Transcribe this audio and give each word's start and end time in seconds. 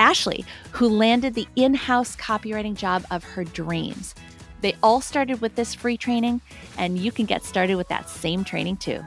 Ashley, 0.00 0.44
who 0.72 0.88
landed 0.88 1.34
the 1.34 1.46
in 1.54 1.74
house 1.74 2.16
copywriting 2.16 2.74
job 2.74 3.04
of 3.10 3.22
her 3.22 3.44
dreams. 3.44 4.16
They 4.62 4.74
all 4.82 5.00
started 5.00 5.40
with 5.40 5.54
this 5.54 5.74
free 5.74 5.96
training, 5.96 6.40
and 6.76 6.98
you 6.98 7.12
can 7.12 7.26
get 7.26 7.44
started 7.44 7.76
with 7.76 7.86
that 7.88 8.08
same 8.08 8.42
training 8.42 8.78
too. 8.78 9.04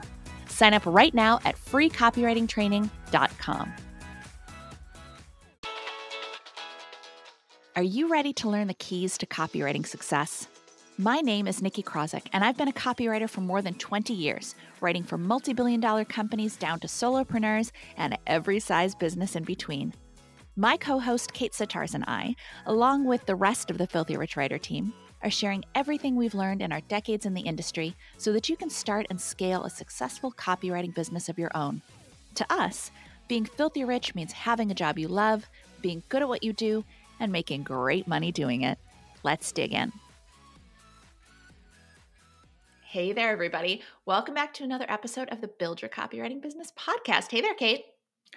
Sign 0.48 0.72
up 0.72 0.86
right 0.86 1.12
now 1.12 1.40
at 1.44 1.56
freecopywritingtraining.com. 1.56 3.72
Are 7.76 7.82
you 7.82 8.08
ready 8.08 8.32
to 8.34 8.48
learn 8.48 8.68
the 8.68 8.74
keys 8.74 9.18
to 9.18 9.26
copywriting 9.26 9.84
success? 9.84 10.46
My 10.96 11.20
name 11.20 11.48
is 11.48 11.60
Nikki 11.60 11.82
Krawczyk, 11.82 12.28
and 12.32 12.44
I've 12.44 12.56
been 12.56 12.68
a 12.68 12.72
copywriter 12.72 13.28
for 13.28 13.40
more 13.40 13.60
than 13.60 13.74
20 13.74 14.14
years, 14.14 14.54
writing 14.80 15.02
for 15.02 15.18
multi 15.18 15.52
billion 15.52 15.80
dollar 15.80 16.04
companies 16.04 16.56
down 16.56 16.78
to 16.80 16.86
solopreneurs 16.86 17.72
and 17.96 18.16
every 18.28 18.60
size 18.60 18.94
business 18.94 19.34
in 19.34 19.42
between. 19.42 19.92
My 20.56 20.76
co 20.76 21.00
host 21.00 21.32
Kate 21.32 21.52
Sitarz 21.52 21.94
and 21.94 22.04
I, 22.06 22.36
along 22.66 23.06
with 23.06 23.26
the 23.26 23.34
rest 23.34 23.72
of 23.72 23.78
the 23.78 23.88
Filthy 23.88 24.16
Rich 24.16 24.36
Writer 24.36 24.56
team, 24.56 24.92
are 25.20 25.30
sharing 25.30 25.64
everything 25.74 26.14
we've 26.14 26.34
learned 26.34 26.62
in 26.62 26.70
our 26.70 26.80
decades 26.82 27.26
in 27.26 27.34
the 27.34 27.40
industry 27.40 27.96
so 28.18 28.32
that 28.32 28.48
you 28.48 28.56
can 28.56 28.70
start 28.70 29.06
and 29.10 29.20
scale 29.20 29.64
a 29.64 29.70
successful 29.70 30.30
copywriting 30.30 30.94
business 30.94 31.28
of 31.28 31.40
your 31.40 31.50
own. 31.56 31.82
To 32.36 32.46
us, 32.52 32.92
being 33.26 33.44
filthy 33.44 33.84
rich 33.84 34.14
means 34.14 34.30
having 34.30 34.70
a 34.70 34.74
job 34.74 34.96
you 34.96 35.08
love, 35.08 35.48
being 35.82 36.04
good 36.08 36.22
at 36.22 36.28
what 36.28 36.44
you 36.44 36.52
do, 36.52 36.84
and 37.18 37.32
making 37.32 37.64
great 37.64 38.06
money 38.06 38.30
doing 38.30 38.62
it. 38.62 38.78
Let's 39.24 39.50
dig 39.50 39.72
in. 39.72 39.92
Hey 42.84 43.12
there, 43.12 43.30
everybody. 43.30 43.82
Welcome 44.06 44.34
back 44.34 44.54
to 44.54 44.62
another 44.62 44.86
episode 44.88 45.30
of 45.30 45.40
the 45.40 45.48
Build 45.48 45.82
Your 45.82 45.88
Copywriting 45.88 46.40
Business 46.40 46.72
podcast. 46.78 47.32
Hey 47.32 47.40
there, 47.40 47.54
Kate. 47.54 47.86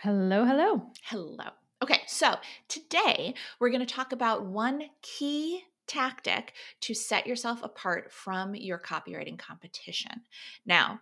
Hello, 0.02 0.46
hello. 0.46 0.90
Hello. 1.04 1.50
Okay, 1.82 2.02
so 2.08 2.36
today 2.68 3.36
we're 3.60 3.70
going 3.70 3.86
to 3.86 3.94
talk 3.94 4.12
about 4.12 4.46
one 4.46 4.84
key 5.04 5.62
tactic 5.86 6.54
to 6.82 6.96
set 6.96 7.28
yourself 7.28 7.62
apart 7.62 8.12
from 8.12 8.56
your 8.56 8.80
copywriting 8.80 9.38
competition. 9.38 10.24
Now, 10.66 11.02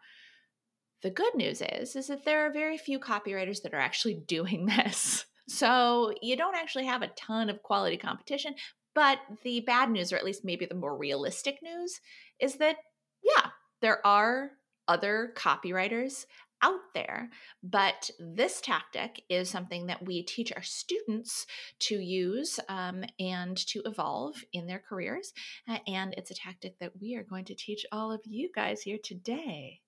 the 1.02 1.12
good 1.12 1.34
news 1.36 1.62
is 1.62 1.96
is 1.96 2.08
that 2.08 2.26
there 2.26 2.46
are 2.46 2.52
very 2.52 2.78
few 2.78 3.00
copywriters 3.00 3.62
that 3.62 3.73
are 3.73 3.80
actually 3.80 4.16
doing 4.28 4.66
this. 4.66 5.26
So, 5.48 6.14
you 6.22 6.36
don't 6.36 6.56
actually 6.56 6.88
have 6.88 7.03
a 7.03 7.12
ton 7.16 7.50
of 7.50 7.63
quality 7.63 7.97
competition, 7.97 8.56
but 8.94 9.19
the 9.44 9.62
bad 9.62 9.90
news 9.90 10.12
or 10.12 10.18
at 10.18 10.25
least 10.25 10.44
maybe 10.44 10.66
the 10.66 10.75
more 10.75 10.97
realistic 10.97 11.59
news 11.63 12.02
is 12.42 12.56
that 12.56 12.75
yeah, 13.24 13.52
there 13.81 14.06
are 14.06 14.52
other 14.88 15.34
copywriters 15.36 16.25
out 16.62 16.80
there. 16.94 17.30
But 17.64 18.10
this 18.20 18.62
tactic 18.62 19.24
is 19.30 19.50
something 19.50 19.88
that 19.88 20.06
we 20.06 20.24
teach 20.24 20.52
our 20.56 20.64
students 20.64 21.46
to 21.80 21.96
use 21.96 22.60
um, 22.70 23.04
and 23.20 23.58
to 23.68 23.82
evolve 23.86 24.36
in 24.54 24.68
their 24.68 24.82
careers. 24.88 25.34
Uh, 25.68 25.80
and 25.88 26.14
it's 26.18 26.32
a 26.32 26.36
tactic 26.36 26.80
that 26.80 26.94
we 27.02 27.16
are 27.16 27.24
going 27.24 27.46
to 27.46 27.56
teach 27.56 27.86
all 27.92 28.12
of 28.12 28.22
you 28.26 28.50
guys 28.54 28.82
here 28.82 29.00
today. 29.04 29.82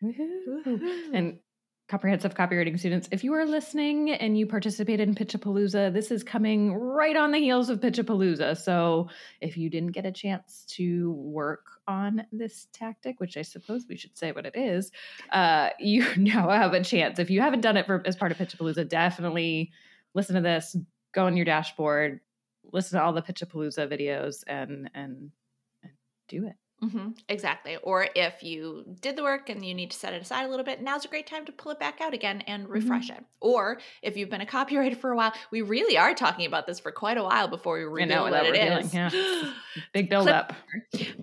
Woo-hoo. 0.00 1.10
And 1.14 1.38
comprehensive 1.92 2.32
copywriting 2.32 2.78
students, 2.78 3.06
if 3.12 3.22
you 3.22 3.34
are 3.34 3.44
listening 3.44 4.10
and 4.12 4.38
you 4.38 4.46
participated 4.46 5.06
in 5.06 5.14
Pitchapalooza, 5.14 5.92
this 5.92 6.10
is 6.10 6.24
coming 6.24 6.72
right 6.72 7.14
on 7.14 7.32
the 7.32 7.38
heels 7.38 7.68
of 7.68 7.80
Pitchapalooza. 7.80 8.56
So 8.56 9.10
if 9.42 9.58
you 9.58 9.68
didn't 9.68 9.92
get 9.92 10.06
a 10.06 10.10
chance 10.10 10.64
to 10.70 11.12
work 11.12 11.66
on 11.86 12.24
this 12.32 12.66
tactic, 12.72 13.20
which 13.20 13.36
I 13.36 13.42
suppose 13.42 13.84
we 13.86 13.98
should 13.98 14.16
say 14.16 14.32
what 14.32 14.46
it 14.46 14.56
is, 14.56 14.90
uh, 15.32 15.68
you 15.78 16.06
now 16.16 16.48
have 16.48 16.72
a 16.72 16.82
chance. 16.82 17.18
If 17.18 17.28
you 17.28 17.42
haven't 17.42 17.60
done 17.60 17.76
it 17.76 17.84
for, 17.84 18.02
as 18.06 18.16
part 18.16 18.32
of 18.32 18.38
Pitchapalooza, 18.38 18.88
definitely 18.88 19.70
listen 20.14 20.36
to 20.36 20.40
this, 20.40 20.74
go 21.12 21.26
on 21.26 21.36
your 21.36 21.44
dashboard, 21.44 22.20
listen 22.72 22.98
to 22.98 23.04
all 23.04 23.12
the 23.12 23.20
Pitchapalooza 23.20 23.86
videos, 23.86 24.44
and 24.46 24.88
and, 24.94 25.30
and 25.82 25.92
do 26.26 26.46
it. 26.46 26.56
Mm-hmm, 26.82 27.10
exactly. 27.28 27.76
Or 27.76 28.08
if 28.16 28.42
you 28.42 28.84
did 29.00 29.16
the 29.16 29.22
work 29.22 29.48
and 29.48 29.64
you 29.64 29.72
need 29.72 29.92
to 29.92 29.96
set 29.96 30.14
it 30.14 30.22
aside 30.22 30.46
a 30.46 30.48
little 30.48 30.64
bit, 30.64 30.82
now's 30.82 31.04
a 31.04 31.08
great 31.08 31.28
time 31.28 31.44
to 31.46 31.52
pull 31.52 31.70
it 31.70 31.78
back 31.78 32.00
out 32.00 32.12
again 32.12 32.40
and 32.42 32.68
refresh 32.68 33.08
mm-hmm. 33.08 33.18
it. 33.18 33.24
Or 33.40 33.78
if 34.02 34.16
you've 34.16 34.30
been 34.30 34.40
a 34.40 34.46
copywriter 34.46 34.96
for 34.96 35.12
a 35.12 35.16
while, 35.16 35.32
we 35.52 35.62
really 35.62 35.96
are 35.96 36.12
talking 36.12 36.44
about 36.46 36.66
this 36.66 36.80
for 36.80 36.90
quite 36.90 37.18
a 37.18 37.22
while 37.22 37.46
before 37.46 37.78
we 37.78 37.84
reveal 37.84 38.24
what 38.24 38.46
it 38.46 38.56
is. 38.56 38.92
Yeah. 38.92 39.10
Big 39.92 40.10
build 40.10 40.28
up. 40.28 40.54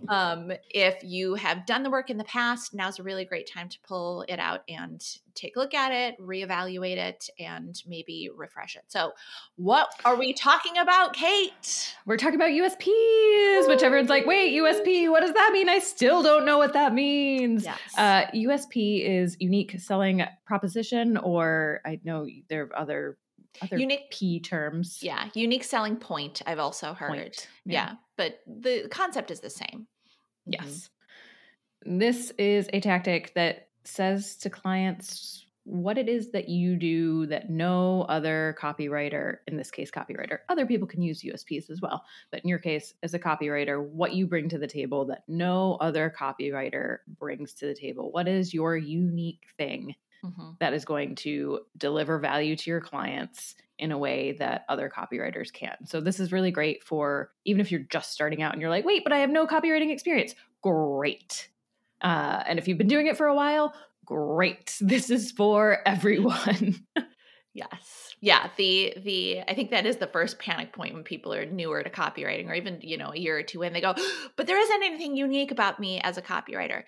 Um, 0.07 0.51
if 0.69 1.03
you 1.03 1.35
have 1.35 1.65
done 1.65 1.83
the 1.83 1.89
work 1.89 2.09
in 2.09 2.17
the 2.17 2.23
past, 2.23 2.73
now's 2.73 2.99
a 2.99 3.03
really 3.03 3.25
great 3.25 3.49
time 3.51 3.67
to 3.69 3.77
pull 3.85 4.23
it 4.27 4.39
out 4.39 4.63
and 4.69 5.03
take 5.39 5.55
a 5.55 5.59
look 5.59 5.73
at 5.73 5.91
it, 5.91 6.19
reevaluate 6.19 6.97
it, 6.97 7.29
and 7.39 7.81
maybe 7.87 8.29
refresh 8.35 8.75
it. 8.75 8.83
So, 8.87 9.13
what 9.55 9.89
are 10.05 10.17
we 10.17 10.33
talking 10.33 10.77
about, 10.77 11.13
Kate? 11.13 11.95
We're 12.05 12.17
talking 12.17 12.35
about 12.35 12.49
USPs, 12.49 13.67
which 13.67 13.83
everyone's 13.83 14.09
like, 14.09 14.25
wait, 14.25 14.53
USP, 14.53 15.09
what 15.09 15.21
does 15.21 15.33
that 15.33 15.51
mean? 15.53 15.69
I 15.69 15.79
still 15.79 16.21
don't 16.21 16.45
know 16.45 16.57
what 16.57 16.73
that 16.73 16.93
means. 16.93 17.63
Yes. 17.63 17.79
Uh, 17.97 18.25
USP 18.35 19.05
is 19.05 19.37
unique 19.39 19.79
selling 19.79 20.23
proposition, 20.45 21.17
or 21.17 21.81
I 21.85 21.99
know 22.03 22.27
there 22.49 22.63
are 22.63 22.77
other 22.77 23.17
other 23.61 23.77
unique 23.77 24.11
P 24.11 24.39
terms. 24.39 24.99
Yeah, 25.01 25.29
unique 25.33 25.63
selling 25.63 25.95
point. 25.95 26.41
I've 26.45 26.59
also 26.59 26.93
heard. 26.93 27.37
Yeah. 27.65 27.73
yeah. 27.73 27.93
but 28.15 28.39
the 28.45 28.87
concept 28.89 29.31
is 29.31 29.39
the 29.39 29.49
same. 29.49 29.87
Yes. 30.45 30.89
Mm-hmm. 31.85 31.97
This 31.99 32.31
is 32.37 32.69
a 32.73 32.81
tactic 32.81 33.33
that 33.35 33.68
says 33.83 34.35
to 34.37 34.49
clients 34.49 35.45
what 35.69 35.99
it 35.99 36.09
is 36.09 36.31
that 36.31 36.49
you 36.49 36.75
do 36.75 37.27
that 37.27 37.49
no 37.49 38.01
other 38.03 38.55
copywriter, 38.59 39.37
in 39.47 39.55
this 39.55 39.69
case, 39.69 39.91
copywriter, 39.91 40.39
other 40.49 40.65
people 40.65 40.87
can 40.87 41.03
use 41.03 41.21
USPs 41.21 41.69
as 41.69 41.79
well. 41.79 42.03
But 42.31 42.41
in 42.43 42.49
your 42.49 42.57
case, 42.57 42.93
as 43.03 43.13
a 43.13 43.19
copywriter, 43.19 43.87
what 43.87 44.13
you 44.13 44.25
bring 44.25 44.49
to 44.49 44.57
the 44.57 44.67
table 44.67 45.05
that 45.05 45.23
no 45.27 45.77
other 45.79 46.13
copywriter 46.17 46.97
brings 47.19 47.53
to 47.55 47.67
the 47.67 47.75
table. 47.75 48.11
What 48.11 48.27
is 48.27 48.53
your 48.53 48.77
unique 48.77 49.45
thing 49.57 49.93
mm-hmm. 50.25 50.51
that 50.59 50.73
is 50.73 50.85
going 50.85 51.15
to 51.15 51.59
deliver 51.77 52.17
value 52.17 52.55
to 52.55 52.69
your 52.69 52.81
clients 52.81 53.55
in 53.77 53.91
a 53.91 53.97
way 53.97 54.33
that 54.39 54.65
other 54.69 54.89
copywriters 54.89 55.53
can? 55.53 55.75
So, 55.85 56.01
this 56.01 56.19
is 56.19 56.31
really 56.31 56.51
great 56.51 56.83
for 56.83 57.31
even 57.45 57.61
if 57.61 57.71
you're 57.71 57.81
just 57.81 58.11
starting 58.11 58.41
out 58.41 58.53
and 58.53 58.61
you're 58.61 58.71
like, 58.71 58.85
wait, 58.85 59.03
but 59.03 59.13
I 59.13 59.19
have 59.19 59.29
no 59.29 59.45
copywriting 59.45 59.91
experience. 59.91 60.33
Great 60.63 61.49
uh, 62.01 62.43
and 62.45 62.59
if 62.59 62.67
you've 62.67 62.77
been 62.77 62.87
doing 62.87 63.07
it 63.07 63.17
for 63.17 63.27
a 63.27 63.35
while, 63.35 63.73
great. 64.05 64.75
This 64.81 65.09
is 65.09 65.31
for 65.31 65.79
everyone. 65.85 66.85
yes. 67.53 68.13
Yeah. 68.21 68.49
The 68.57 68.93
the 68.97 69.41
I 69.47 69.53
think 69.53 69.71
that 69.71 69.85
is 69.85 69.97
the 69.97 70.07
first 70.07 70.39
panic 70.39 70.73
point 70.73 70.93
when 70.93 71.03
people 71.03 71.33
are 71.33 71.45
newer 71.45 71.83
to 71.83 71.89
copywriting 71.89 72.49
or 72.49 72.53
even, 72.53 72.79
you 72.81 72.97
know, 72.97 73.11
a 73.13 73.17
year 73.17 73.37
or 73.37 73.43
two 73.43 73.61
in, 73.61 73.73
they 73.73 73.81
go, 73.81 73.95
but 74.35 74.47
there 74.47 74.59
isn't 74.59 74.83
anything 74.83 75.15
unique 75.15 75.51
about 75.51 75.79
me 75.79 75.99
as 76.01 76.17
a 76.17 76.21
copywriter. 76.21 76.83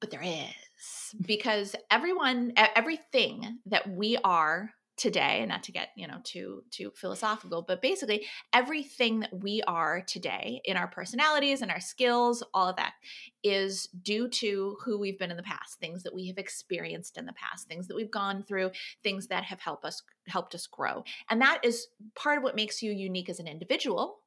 But 0.00 0.10
there 0.10 0.22
is 0.22 1.14
because 1.24 1.74
everyone 1.90 2.52
everything 2.56 3.58
that 3.66 3.88
we 3.88 4.18
are 4.22 4.70
today 4.96 5.38
and 5.40 5.48
not 5.48 5.62
to 5.62 5.72
get 5.72 5.88
you 5.96 6.06
know 6.06 6.18
too 6.22 6.62
too 6.70 6.92
philosophical 6.94 7.62
but 7.62 7.82
basically 7.82 8.24
everything 8.52 9.20
that 9.20 9.42
we 9.42 9.62
are 9.66 10.02
today 10.06 10.60
in 10.64 10.76
our 10.76 10.86
personalities 10.86 11.62
and 11.62 11.70
our 11.70 11.80
skills 11.80 12.44
all 12.54 12.68
of 12.68 12.76
that 12.76 12.92
is 13.42 13.88
due 14.02 14.28
to 14.28 14.76
who 14.84 14.98
we've 14.98 15.18
been 15.18 15.30
in 15.30 15.36
the 15.36 15.42
past 15.42 15.78
things 15.80 16.02
that 16.02 16.14
we 16.14 16.28
have 16.28 16.38
experienced 16.38 17.18
in 17.18 17.26
the 17.26 17.32
past 17.32 17.66
things 17.66 17.88
that 17.88 17.96
we've 17.96 18.10
gone 18.10 18.42
through 18.42 18.70
things 19.02 19.26
that 19.26 19.44
have 19.44 19.60
helped 19.60 19.84
us 19.84 20.02
helped 20.28 20.54
us 20.54 20.66
grow. 20.66 21.04
And 21.30 21.40
that 21.40 21.60
is 21.62 21.88
part 22.14 22.38
of 22.38 22.44
what 22.44 22.56
makes 22.56 22.82
you 22.82 22.92
unique 22.92 23.28
as 23.28 23.40
an 23.40 23.48
individual 23.48 24.20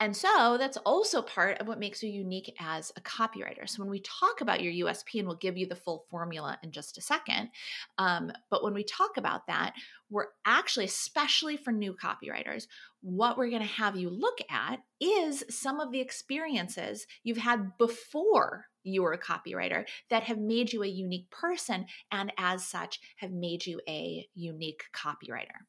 And 0.00 0.16
so 0.16 0.56
that's 0.58 0.78
also 0.78 1.20
part 1.20 1.58
of 1.58 1.68
what 1.68 1.78
makes 1.78 2.02
you 2.02 2.10
unique 2.10 2.54
as 2.58 2.90
a 2.96 3.02
copywriter. 3.02 3.68
So 3.68 3.82
when 3.82 3.90
we 3.90 4.00
talk 4.00 4.40
about 4.40 4.62
your 4.62 4.86
USP, 4.86 5.18
and 5.18 5.28
we'll 5.28 5.36
give 5.36 5.58
you 5.58 5.66
the 5.66 5.76
full 5.76 6.06
formula 6.08 6.58
in 6.62 6.72
just 6.72 6.96
a 6.96 7.02
second, 7.02 7.50
um, 7.98 8.32
but 8.50 8.64
when 8.64 8.72
we 8.72 8.82
talk 8.82 9.18
about 9.18 9.46
that, 9.48 9.74
we're 10.08 10.28
actually, 10.46 10.86
especially 10.86 11.58
for 11.58 11.70
new 11.70 11.94
copywriters, 11.94 12.66
what 13.02 13.36
we're 13.36 13.50
going 13.50 13.60
to 13.60 13.68
have 13.68 13.94
you 13.94 14.08
look 14.08 14.38
at 14.50 14.80
is 15.00 15.44
some 15.50 15.80
of 15.80 15.92
the 15.92 16.00
experiences 16.00 17.06
you've 17.22 17.36
had 17.36 17.76
before 17.76 18.64
you 18.82 19.02
were 19.02 19.12
a 19.12 19.18
copywriter 19.18 19.84
that 20.08 20.22
have 20.22 20.38
made 20.38 20.72
you 20.72 20.82
a 20.82 20.88
unique 20.88 21.30
person 21.30 21.84
and 22.10 22.32
as 22.38 22.66
such 22.66 23.00
have 23.16 23.30
made 23.30 23.66
you 23.66 23.78
a 23.86 24.26
unique 24.34 24.84
copywriter. 24.94 25.66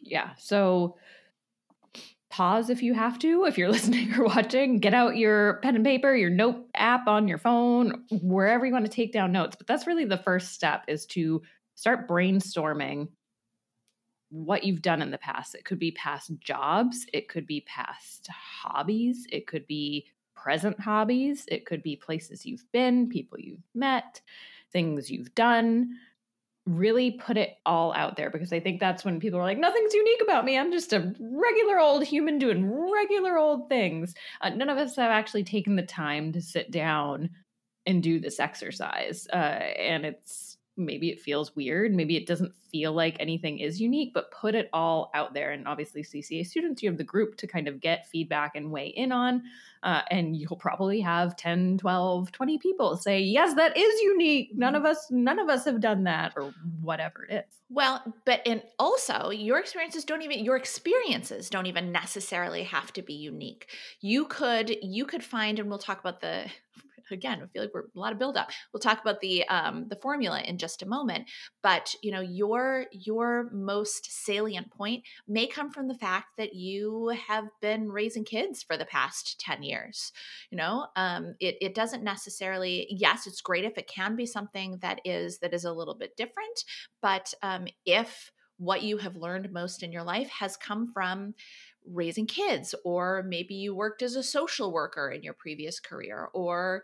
Yeah. 0.00 0.30
So 0.38 0.96
pause 2.36 2.68
if 2.68 2.82
you 2.82 2.92
have 2.92 3.18
to, 3.18 3.46
if 3.46 3.56
you're 3.56 3.70
listening 3.70 4.12
or 4.14 4.24
watching, 4.24 4.78
get 4.78 4.92
out 4.92 5.16
your 5.16 5.54
pen 5.62 5.74
and 5.74 5.84
paper, 5.84 6.14
your 6.14 6.28
note 6.28 6.66
app 6.74 7.08
on 7.08 7.26
your 7.26 7.38
phone, 7.38 8.04
wherever 8.10 8.66
you 8.66 8.72
want 8.72 8.84
to 8.84 8.90
take 8.90 9.12
down 9.12 9.32
notes. 9.32 9.56
But 9.56 9.66
that's 9.66 9.86
really 9.86 10.04
the 10.04 10.18
first 10.18 10.52
step 10.52 10.84
is 10.86 11.06
to 11.06 11.40
start 11.76 12.06
brainstorming 12.06 13.08
what 14.28 14.64
you've 14.64 14.82
done 14.82 15.00
in 15.00 15.10
the 15.10 15.18
past. 15.18 15.54
It 15.54 15.64
could 15.64 15.78
be 15.78 15.92
past 15.92 16.30
jobs, 16.40 17.06
it 17.14 17.28
could 17.28 17.46
be 17.46 17.62
past 17.62 18.28
hobbies, 18.28 19.26
it 19.32 19.46
could 19.46 19.66
be 19.66 20.06
present 20.34 20.78
hobbies, 20.78 21.46
it 21.48 21.64
could 21.64 21.82
be 21.82 21.96
places 21.96 22.44
you've 22.44 22.70
been, 22.70 23.08
people 23.08 23.38
you've 23.40 23.64
met, 23.74 24.20
things 24.72 25.10
you've 25.10 25.34
done. 25.34 25.96
Really 26.66 27.12
put 27.12 27.36
it 27.36 27.56
all 27.64 27.94
out 27.94 28.16
there 28.16 28.30
because 28.30 28.52
I 28.52 28.60
think 28.60 28.80
that's 28.80 29.04
when 29.04 29.20
people 29.20 29.38
are 29.38 29.44
like, 29.44 29.58
nothing's 29.58 29.94
unique 29.94 30.20
about 30.22 30.44
me. 30.44 30.58
I'm 30.58 30.72
just 30.72 30.92
a 30.92 31.14
regular 31.20 31.78
old 31.78 32.04
human 32.04 32.38
doing 32.38 32.68
regular 32.92 33.38
old 33.38 33.68
things. 33.68 34.14
Uh, 34.40 34.50
none 34.50 34.68
of 34.68 34.78
us 34.78 34.96
have 34.96 35.10
actually 35.10 35.44
taken 35.44 35.76
the 35.76 35.82
time 35.82 36.32
to 36.32 36.42
sit 36.42 36.70
down 36.70 37.30
and 37.86 38.02
do 38.02 38.18
this 38.18 38.40
exercise. 38.40 39.28
Uh, 39.32 39.36
and 39.36 40.04
it's 40.04 40.55
maybe 40.76 41.10
it 41.10 41.20
feels 41.20 41.54
weird 41.56 41.92
maybe 41.92 42.16
it 42.16 42.26
doesn't 42.26 42.52
feel 42.70 42.92
like 42.92 43.16
anything 43.18 43.58
is 43.58 43.80
unique 43.80 44.12
but 44.12 44.30
put 44.30 44.54
it 44.54 44.68
all 44.72 45.10
out 45.14 45.34
there 45.34 45.52
and 45.52 45.66
obviously 45.66 46.02
cca 46.02 46.46
students 46.46 46.82
you 46.82 46.88
have 46.88 46.98
the 46.98 47.04
group 47.04 47.36
to 47.36 47.46
kind 47.46 47.68
of 47.68 47.80
get 47.80 48.06
feedback 48.08 48.54
and 48.54 48.70
weigh 48.70 48.88
in 48.88 49.12
on 49.12 49.42
uh, 49.86 50.02
and 50.10 50.36
you'll 50.36 50.56
probably 50.56 51.00
have 51.00 51.36
10 51.36 51.78
12 51.78 52.32
20 52.32 52.58
people 52.58 52.96
say 52.96 53.20
yes 53.20 53.54
that 53.54 53.76
is 53.76 54.00
unique. 54.02 54.50
None 54.54 54.74
of 54.74 54.84
us 54.84 55.06
none 55.10 55.38
of 55.38 55.48
us 55.48 55.64
have 55.64 55.80
done 55.80 56.04
that 56.04 56.32
or 56.36 56.52
whatever 56.80 57.24
it 57.24 57.46
is. 57.48 57.60
Well 57.70 58.02
but 58.24 58.42
and 58.46 58.62
also 58.80 59.30
your 59.30 59.58
experiences 59.58 60.04
don't 60.04 60.22
even 60.22 60.44
your 60.44 60.56
experiences 60.56 61.48
don't 61.50 61.66
even 61.66 61.92
necessarily 61.92 62.64
have 62.64 62.92
to 62.94 63.02
be 63.02 63.14
unique. 63.14 63.68
You 64.00 64.26
could 64.26 64.76
you 64.82 65.06
could 65.06 65.22
find 65.22 65.58
and 65.58 65.68
we'll 65.68 65.78
talk 65.78 66.00
about 66.00 66.20
the 66.20 66.46
again, 67.10 67.40
I 67.42 67.46
feel 67.46 67.62
like 67.62 67.74
we're 67.74 67.82
a 67.82 67.98
lot 67.98 68.12
of 68.12 68.18
buildup. 68.18 68.50
We'll 68.72 68.80
talk 68.80 69.00
about 69.00 69.20
the 69.20 69.46
um, 69.48 69.86
the 69.88 69.96
formula 69.96 70.40
in 70.40 70.58
just 70.58 70.82
a 70.82 70.86
moment, 70.86 71.28
but 71.62 71.94
you 72.02 72.10
know 72.10 72.20
your 72.20 72.86
your 72.92 73.50
most 73.52 74.24
salient 74.24 74.70
point 74.70 75.04
may 75.28 75.46
come 75.46 75.70
from 75.70 75.88
the 75.88 75.94
fact 75.94 76.36
that 76.38 76.54
you 76.54 77.08
have 77.28 77.44
been 77.60 77.90
raising 77.90 78.24
kids 78.24 78.62
for 78.62 78.76
the 78.76 78.86
past 78.86 79.40
ten 79.40 79.62
years. 79.62 80.12
You 80.50 80.58
know, 80.58 80.86
um, 80.96 81.34
it 81.40 81.56
it 81.60 81.74
doesn't 81.74 82.04
necessarily. 82.04 82.86
Yes, 82.90 83.26
it's 83.26 83.40
great 83.40 83.64
if 83.64 83.78
it 83.78 83.88
can 83.88 84.16
be 84.16 84.26
something 84.26 84.78
that 84.82 85.00
is 85.04 85.38
that 85.38 85.54
is 85.54 85.64
a 85.64 85.72
little 85.72 85.94
bit 85.94 86.16
different, 86.16 86.64
but 87.02 87.32
um, 87.42 87.66
if 87.84 88.32
what 88.58 88.82
you 88.82 88.96
have 88.96 89.16
learned 89.16 89.52
most 89.52 89.82
in 89.82 89.92
your 89.92 90.02
life 90.02 90.28
has 90.30 90.56
come 90.56 90.90
from 90.92 91.34
raising 91.88 92.26
kids 92.26 92.74
or 92.84 93.22
maybe 93.26 93.54
you 93.54 93.74
worked 93.74 94.02
as 94.02 94.16
a 94.16 94.22
social 94.22 94.72
worker 94.72 95.10
in 95.10 95.22
your 95.22 95.34
previous 95.34 95.80
career 95.80 96.28
or 96.34 96.82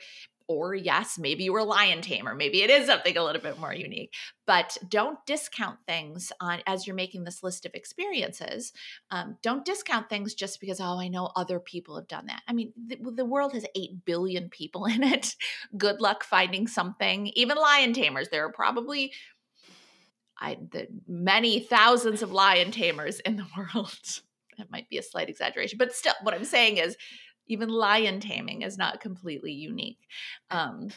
or 0.49 0.75
yes 0.75 1.19
maybe 1.19 1.45
you 1.45 1.53
were 1.53 1.61
a 1.61 1.65
lion 1.65 2.03
tamer 2.03 2.35
maybe 2.35 2.63
it 2.63 2.71
is 2.71 2.87
something 2.87 3.17
a 3.17 3.23
little 3.23 3.41
bit 3.41 3.59
more 3.59 3.73
unique 3.73 4.13
but 4.47 4.77
don't 4.89 5.19
discount 5.27 5.79
things 5.87 6.33
on 6.41 6.61
as 6.67 6.87
you're 6.87 6.97
making 6.97 7.25
this 7.25 7.43
list 7.43 7.65
of 7.65 7.73
experiences 7.75 8.73
um, 9.11 9.37
don't 9.43 9.65
discount 9.65 10.09
things 10.09 10.35
just 10.35 10.61
because 10.61 10.81
oh 10.81 10.99
i 10.99 11.09
know 11.09 11.31
other 11.37 11.61
people 11.61 11.97
have 11.97 12.09
done 12.09 12.27
that. 12.27 12.43
I 12.47 12.53
mean 12.53 12.73
the, 12.87 12.99
the 13.15 13.25
world 13.25 13.53
has 13.53 13.65
8 13.75 14.05
billion 14.05 14.49
people 14.49 14.85
in 14.95 15.03
it. 15.03 15.35
Good 15.77 16.01
luck 16.01 16.25
finding 16.25 16.67
something. 16.67 17.29
Even 17.35 17.57
lion 17.57 17.93
tamers 17.93 18.29
there 18.31 18.45
are 18.45 18.53
probably 18.53 19.13
I, 20.39 20.59
the 20.71 20.89
many 21.07 21.61
thousands 21.61 22.21
of 22.23 22.33
lion 22.33 22.73
tamers 22.73 23.21
in 23.21 23.37
the 23.37 23.47
world 23.57 24.21
that 24.59 24.71
might 24.71 24.89
be 24.89 24.99
a 24.99 25.03
slight 25.03 25.29
exaggeration, 25.29 25.79
but 25.79 25.93
still, 25.93 26.15
what 26.23 26.35
I'm 26.35 26.45
saying 26.45 26.79
is 26.79 26.97
even 27.47 27.69
lion 27.69 28.21
taming 28.21 28.63
is 28.63 28.79
not 28.79 29.01
completely 29.01 29.53
unique. 29.53 29.99
Um, 30.51 30.89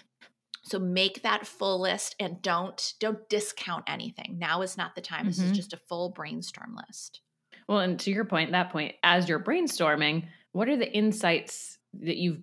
so 0.63 0.79
make 0.79 1.21
that 1.23 1.45
full 1.45 1.79
list 1.81 2.15
and 2.19 2.41
don't 2.41 2.93
don't 2.99 3.27
discount 3.29 3.83
anything. 3.87 4.37
Now 4.39 4.61
is 4.61 4.77
not 4.77 4.95
the 4.95 5.01
time. 5.01 5.21
Mm-hmm. 5.21 5.27
This 5.27 5.37
is 5.39 5.43
mm-hmm. 5.45 5.53
just 5.53 5.73
a 5.73 5.77
full 5.89 6.09
brainstorm 6.09 6.75
list. 6.87 7.21
Well, 7.67 7.79
and 7.79 7.99
to 8.01 8.11
your 8.11 8.25
point, 8.25 8.51
that 8.51 8.71
point, 8.71 8.95
as 9.03 9.27
you're 9.27 9.39
brainstorming, 9.39 10.27
what 10.51 10.69
are 10.69 10.77
the 10.77 10.91
insights 10.91 11.79
that 12.01 12.17
you've 12.17 12.41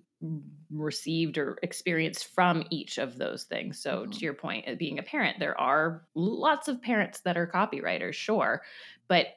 received 0.71 1.37
or 1.37 1.57
experienced 1.63 2.27
from 2.33 2.63
each 2.69 2.97
of 2.97 3.17
those 3.17 3.43
things. 3.43 3.79
So, 3.79 4.01
mm-hmm. 4.01 4.11
to 4.11 4.19
your 4.19 4.33
point, 4.33 4.79
being 4.79 4.99
a 4.99 5.03
parent, 5.03 5.39
there 5.39 5.59
are 5.59 6.03
lots 6.15 6.67
of 6.67 6.81
parents 6.81 7.21
that 7.21 7.37
are 7.37 7.47
copywriters, 7.47 8.13
sure, 8.13 8.61
but 9.07 9.27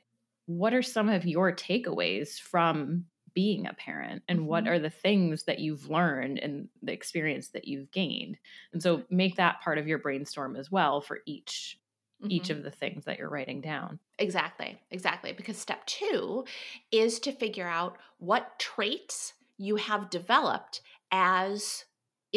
what 0.47 0.73
are 0.73 0.83
some 0.83 1.09
of 1.09 1.27
your 1.27 1.53
takeaways 1.53 2.41
from 2.41 3.05
being 3.35 3.67
a 3.67 3.75
parent 3.75 4.23
and 4.29 4.39
mm-hmm. 4.39 4.49
what 4.49 4.67
are 4.67 4.79
the 4.79 4.91
things 4.91 5.43
that 5.43 5.59
you've 5.59 5.91
learned 5.91 6.39
and 6.39 6.69
the 6.83 6.93
experience 6.93 7.49
that 7.49 7.69
you've 7.69 7.91
gained 7.91 8.39
and 8.73 8.83
so 8.83 9.03
make 9.11 9.37
that 9.37 9.61
part 9.61 9.77
of 9.77 9.87
your 9.87 9.99
brainstorm 9.99 10.57
as 10.57 10.71
well 10.71 11.03
for 11.03 11.21
each 11.27 11.79
mm-hmm. 12.23 12.31
each 12.31 12.49
of 12.49 12.63
the 12.63 12.71
things 12.71 13.05
that 13.05 13.19
you're 13.19 13.29
writing 13.29 13.61
down 13.61 13.99
exactly 14.19 14.79
exactly 14.91 15.33
because 15.33 15.59
step 15.59 15.85
2 15.85 16.47
is 16.91 17.21
to 17.21 17.31
figure 17.31 17.69
out 17.69 17.99
what 18.19 18.59
traits 18.59 19.35
you 19.59 19.77
have 19.77 20.09
developed 20.09 20.81
as 21.13 21.85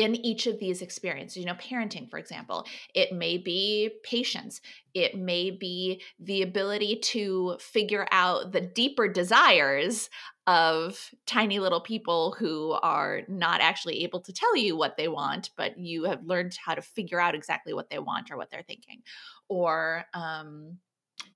in 0.01 0.15
each 0.15 0.47
of 0.47 0.59
these 0.59 0.81
experiences. 0.81 1.37
You 1.37 1.45
know, 1.45 1.55
parenting, 1.55 2.09
for 2.09 2.17
example, 2.17 2.65
it 2.93 3.11
may 3.11 3.37
be 3.37 3.91
patience, 4.03 4.61
it 4.93 5.15
may 5.15 5.51
be 5.51 6.01
the 6.19 6.41
ability 6.41 6.97
to 6.97 7.57
figure 7.59 8.07
out 8.11 8.51
the 8.51 8.61
deeper 8.61 9.07
desires 9.07 10.09
of 10.47 11.11
tiny 11.27 11.59
little 11.59 11.81
people 11.81 12.35
who 12.39 12.71
are 12.81 13.21
not 13.27 13.61
actually 13.61 14.03
able 14.03 14.19
to 14.21 14.33
tell 14.33 14.55
you 14.55 14.75
what 14.75 14.97
they 14.97 15.07
want, 15.07 15.51
but 15.55 15.77
you 15.77 16.05
have 16.05 16.23
learned 16.23 16.57
how 16.65 16.73
to 16.73 16.81
figure 16.81 17.19
out 17.19 17.35
exactly 17.35 17.73
what 17.73 17.89
they 17.89 17.99
want 17.99 18.31
or 18.31 18.37
what 18.37 18.49
they're 18.49 18.63
thinking. 18.63 19.01
Or, 19.47 20.05
um, 20.15 20.79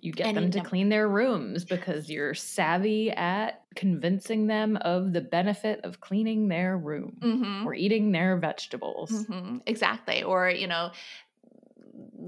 you 0.03 0.11
get 0.11 0.35
them 0.35 0.51
to 0.51 0.59
clean 0.59 0.89
their 0.89 1.07
rooms 1.07 1.63
because 1.63 2.09
you're 2.09 2.33
savvy 2.33 3.09
at 3.09 3.63
convincing 3.73 4.47
them 4.47 4.75
of 4.77 5.13
the 5.13 5.21
benefit 5.21 5.79
of 5.85 6.01
cleaning 6.01 6.49
their 6.49 6.77
room 6.77 7.15
mm-hmm. 7.21 7.65
or 7.65 7.73
eating 7.73 8.11
their 8.11 8.35
vegetables. 8.35 9.11
Mm-hmm. 9.11 9.59
Exactly. 9.65 10.21
Or, 10.21 10.49
you 10.49 10.67
know, 10.67 10.91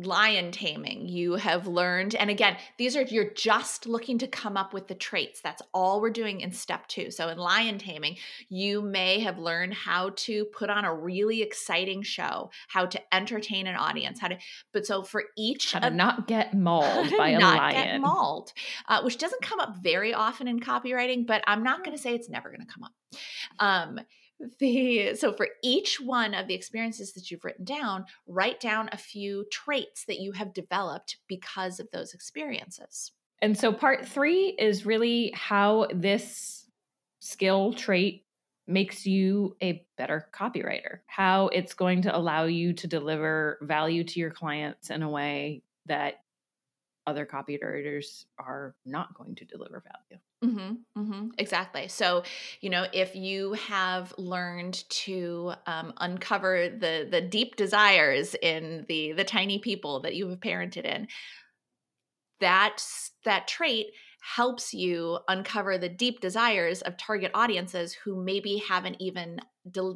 lion 0.04 0.52
taming 0.52 1.08
you 1.08 1.36
have 1.36 1.68
learned. 1.68 2.16
And 2.16 2.30
again 2.30 2.58
these 2.78 2.96
are 2.96 3.04
you're 3.04 3.32
just 3.34 3.86
looking 3.86 4.18
to 4.20 4.28
come 4.28 4.58
up 4.58 4.74
with 4.74 4.88
the 4.88 4.96
traits. 4.96 5.42
That's 5.42 5.62
all 5.74 6.02
we're 6.02 6.10
doing 6.10 6.42
in 6.42 6.52
step 6.52 6.88
2 6.88 7.12
so 7.12 7.30
in 7.30 7.38
lion 7.38 7.78
taming 7.78 8.18
you 8.50 8.82
may 8.82 9.20
have 9.20 9.38
learned 9.38 9.74
how 9.74 10.12
to 10.16 10.46
put 10.46 10.70
on 10.70 10.86
a 10.86 10.94
really 10.94 11.42
exciting 11.42 12.02
show 12.02 12.50
how 12.68 12.86
to 12.86 13.02
entertain 13.14 13.68
an 13.68 13.76
audience 13.76 14.20
how 14.20 14.28
to 14.28 14.38
but 14.74 14.86
so 14.86 15.04
for 15.04 15.24
each 15.38 15.74
how 15.74 15.80
to 15.80 15.90
not 15.90 16.28
get 16.28 16.54
mauled 16.54 17.12
by 17.18 17.30
a 17.30 17.40
not 17.40 17.58
lion. 17.58 17.74
get 17.74 18.02
mauled 18.02 18.54
uh, 18.88 19.02
which 19.02 19.18
doesn't 19.18 19.42
come 19.42 19.60
up 19.60 19.76
very 19.78 20.14
often 20.14 20.48
in 20.48 20.60
copywriting 20.60 21.26
but 21.26 21.44
i'm 21.48 21.64
not 21.64 21.84
going 21.84 21.96
to 21.96 22.02
say 22.02 22.14
it's 22.14 22.30
never 22.30 22.50
going 22.50 22.66
to 22.66 22.72
come 22.74 22.84
up. 22.84 22.92
Um 23.60 24.00
the 24.60 25.16
so 25.16 25.34
for 25.34 25.48
each 25.64 26.00
one 26.00 26.34
of 26.34 26.48
the 26.48 26.54
experiences 26.54 27.14
that 27.14 27.32
you've 27.32 27.44
written 27.44 27.66
down 27.66 28.06
write 28.28 28.60
down 28.60 28.90
a 28.92 28.98
few 28.98 29.46
traits 29.52 30.06
that 30.06 30.20
you 30.20 30.32
have 30.34 30.54
developed 30.54 31.18
because 31.28 31.80
of 31.80 31.90
those 31.92 32.14
experiences. 32.14 33.12
And 33.42 33.58
so 33.58 33.72
part 33.72 34.06
3 34.06 34.56
is 34.60 34.86
really 34.86 35.32
how 35.36 35.88
this 35.94 36.68
skill 37.20 37.74
trait 37.74 38.26
makes 38.68 39.06
you 39.06 39.56
a 39.62 39.86
better 39.98 40.28
copywriter 40.34 41.00
how 41.06 41.48
it's 41.50 41.74
going 41.74 42.02
to 42.02 42.16
allow 42.16 42.46
you 42.46 42.74
to 42.74 42.88
deliver 42.88 43.60
value 43.62 44.04
to 44.04 44.20
your 44.20 44.32
clients 44.32 44.90
in 44.90 45.04
a 45.04 45.10
way 45.10 45.62
that 45.86 46.24
other 47.06 47.26
copywriters 47.26 48.26
are 48.40 48.76
not 48.86 49.14
going 49.14 49.36
to 49.36 49.46
deliver 49.46 49.84
value 49.84 50.20
Mm-hmm, 50.46 51.02
mm-hmm, 51.02 51.28
exactly. 51.40 51.88
So, 51.88 52.24
you 52.62 52.70
know, 52.70 52.86
if 52.94 53.16
you 53.16 53.54
have 53.54 54.14
learned 54.18 54.84
to 54.90 55.54
um, 55.66 55.94
uncover 55.98 56.70
the 56.70 57.08
the 57.10 57.22
deep 57.22 57.56
desires 57.56 58.36
in 58.42 58.86
the 58.88 59.14
the 59.14 59.24
tiny 59.24 59.58
people 59.60 60.02
that 60.02 60.14
you 60.16 60.28
have 60.30 60.40
parented 60.40 60.86
in, 60.86 61.08
that 62.40 62.84
that 63.24 63.48
trait 63.48 63.88
helps 64.26 64.74
you 64.74 65.20
uncover 65.28 65.78
the 65.78 65.88
deep 65.88 66.20
desires 66.20 66.82
of 66.82 66.98
target 66.98 67.30
audiences 67.36 67.94
who 67.94 68.16
maybe 68.16 68.58
haven't 68.68 68.96
even 69.00 69.40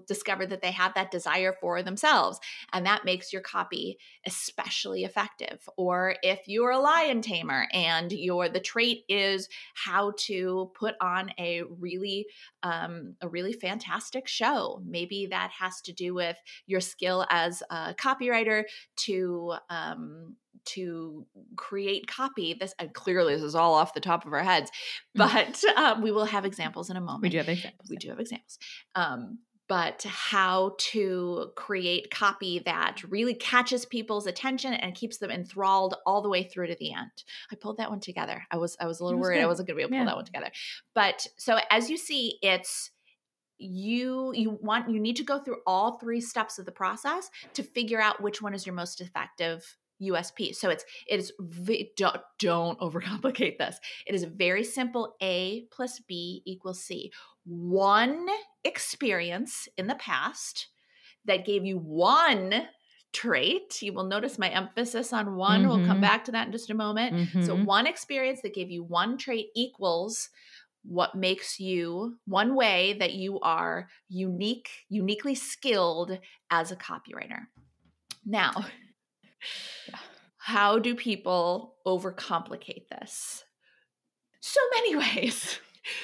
discovered 0.07 0.49
that 0.49 0.61
they 0.61 0.71
have 0.71 0.93
that 0.93 1.09
desire 1.11 1.55
for 1.59 1.81
themselves. 1.81 2.39
And 2.71 2.85
that 2.85 3.05
makes 3.05 3.33
your 3.33 3.41
copy 3.41 3.97
especially 4.25 5.03
effective. 5.03 5.67
Or 5.77 6.15
if 6.21 6.47
you're 6.47 6.71
a 6.71 6.79
lion 6.79 7.21
tamer 7.21 7.67
and 7.73 8.11
your 8.11 8.49
the 8.49 8.59
trait 8.59 9.03
is 9.09 9.49
how 9.73 10.13
to 10.25 10.71
put 10.73 10.95
on 11.01 11.31
a 11.39 11.63
really 11.63 12.27
um, 12.61 13.15
a 13.21 13.27
really 13.27 13.53
fantastic 13.53 14.27
show. 14.27 14.81
Maybe 14.85 15.27
that 15.27 15.51
has 15.59 15.81
to 15.81 15.93
do 15.93 16.13
with 16.13 16.37
your 16.67 16.81
skill 16.81 17.25
as 17.29 17.63
a 17.69 17.95
copywriter 17.95 18.63
to 18.97 19.55
um, 19.69 20.35
to 20.65 21.25
create 21.55 22.07
copy. 22.07 22.53
This 22.53 22.73
and 22.79 22.93
clearly 22.93 23.35
this 23.35 23.43
is 23.43 23.55
all 23.55 23.73
off 23.73 23.93
the 23.93 23.99
top 23.99 24.25
of 24.25 24.33
our 24.33 24.43
heads, 24.43 24.71
mm. 25.17 25.19
but 25.19 25.63
um, 25.77 26.01
we 26.01 26.11
will 26.11 26.25
have 26.25 26.45
examples 26.45 26.89
in 26.89 26.97
a 26.97 27.01
moment. 27.01 27.23
We 27.23 27.29
do 27.29 27.37
have 27.37 27.49
examples. 27.49 27.89
We 27.89 27.97
do 27.97 28.09
have 28.09 28.19
examples. 28.19 28.59
Um, 28.95 29.39
but 29.69 30.03
how 30.03 30.73
to 30.79 31.51
create 31.55 32.09
copy 32.09 32.57
that 32.65 33.03
really 33.07 33.35
catches 33.35 33.85
people's 33.85 34.25
attention 34.25 34.73
and 34.73 34.95
keeps 34.95 35.19
them 35.19 35.29
enthralled 35.29 35.95
all 36.07 36.23
the 36.23 36.29
way 36.29 36.41
through 36.41 36.67
to 36.67 36.75
the 36.79 36.91
end. 36.91 37.23
I 37.51 37.55
pulled 37.55 37.77
that 37.77 37.91
one 37.91 37.99
together. 37.99 38.43
I 38.49 38.57
was 38.57 38.75
I 38.81 38.87
was 38.87 38.99
a 38.99 39.05
little 39.05 39.19
was 39.19 39.27
worried 39.27 39.37
good. 39.37 39.43
I 39.43 39.47
wasn't 39.47 39.67
going 39.67 39.75
to 39.75 39.77
be 39.77 39.83
able 39.83 39.91
to 39.91 39.97
pull 39.99 40.05
that 40.07 40.15
one 40.15 40.25
together. 40.25 40.51
But 40.95 41.27
so 41.37 41.59
as 41.69 41.89
you 41.89 41.97
see, 41.97 42.39
it's 42.41 42.89
you 43.59 44.31
you 44.33 44.57
want 44.61 44.89
you 44.89 44.99
need 44.99 45.17
to 45.17 45.23
go 45.23 45.37
through 45.37 45.57
all 45.67 45.99
three 45.99 46.21
steps 46.21 46.57
of 46.57 46.65
the 46.65 46.71
process 46.71 47.29
to 47.53 47.61
figure 47.61 48.01
out 48.01 48.23
which 48.23 48.41
one 48.41 48.55
is 48.55 48.65
your 48.65 48.73
most 48.73 49.01
effective 49.01 49.77
USP. 50.01 50.55
So 50.55 50.69
it's 50.69 50.85
it 51.07 51.19
is 51.19 51.33
don't, 51.95 52.17
don't 52.39 52.79
overcomplicate 52.79 53.57
this. 53.57 53.79
It 54.05 54.15
is 54.15 54.23
very 54.23 54.63
simple. 54.63 55.15
A 55.21 55.65
plus 55.71 55.99
B 55.99 56.41
equals 56.45 56.83
C. 56.83 57.11
One 57.45 58.27
experience 58.63 59.67
in 59.77 59.87
the 59.87 59.95
past 59.95 60.67
that 61.25 61.45
gave 61.45 61.65
you 61.65 61.77
one 61.77 62.67
trait. 63.11 63.81
You 63.81 63.93
will 63.93 64.05
notice 64.05 64.37
my 64.37 64.49
emphasis 64.49 65.13
on 65.13 65.35
one. 65.35 65.61
Mm-hmm. 65.61 65.69
We'll 65.69 65.77
come 65.79 65.97
mm-hmm. 65.97 66.01
back 66.01 66.25
to 66.25 66.31
that 66.33 66.47
in 66.47 66.51
just 66.51 66.69
a 66.69 66.75
moment. 66.75 67.15
Mm-hmm. 67.15 67.41
So 67.43 67.55
one 67.55 67.87
experience 67.87 68.41
that 68.41 68.53
gave 68.53 68.69
you 68.69 68.83
one 68.83 69.17
trait 69.17 69.47
equals 69.55 70.29
what 70.83 71.15
makes 71.15 71.59
you 71.59 72.17
one 72.25 72.55
way 72.55 72.95
that 72.99 73.13
you 73.13 73.39
are 73.41 73.89
unique, 74.07 74.69
uniquely 74.89 75.35
skilled 75.35 76.19
as 76.49 76.71
a 76.71 76.75
copywriter. 76.75 77.41
Now, 78.25 78.65
how 80.37 80.79
do 80.79 80.95
people 80.95 81.75
overcomplicate 81.85 82.87
this? 82.89 83.43
So 84.41 84.61
many 84.75 84.95
ways. 85.15 85.59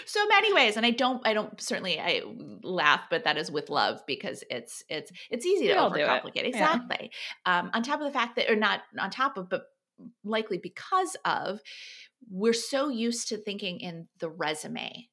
so 0.05 0.25
many 0.27 0.53
ways 0.53 0.77
and 0.77 0.85
i 0.85 0.89
don't 0.89 1.21
i 1.27 1.33
don't 1.33 1.59
certainly 1.61 1.99
i 1.99 2.21
laugh 2.63 3.01
but 3.09 3.25
that 3.25 3.37
is 3.37 3.51
with 3.51 3.69
love 3.69 3.99
because 4.07 4.43
it's 4.49 4.83
it's 4.89 5.11
it's 5.29 5.45
easy 5.45 5.67
to 5.67 5.73
overcomplicate 5.73 6.37
it. 6.37 6.45
exactly 6.45 7.11
yeah. 7.45 7.59
um 7.59 7.69
on 7.73 7.83
top 7.83 7.99
of 7.99 8.05
the 8.05 8.11
fact 8.11 8.37
that 8.37 8.49
or 8.49 8.55
not 8.55 8.81
on 8.97 9.11
top 9.11 9.37
of 9.37 9.49
but 9.49 9.65
likely 10.23 10.57
because 10.57 11.15
of 11.25 11.59
we're 12.31 12.53
so 12.53 12.89
used 12.89 13.27
to 13.27 13.37
thinking 13.37 13.79
in 13.79 14.07
the 14.19 14.29
resume 14.29 15.07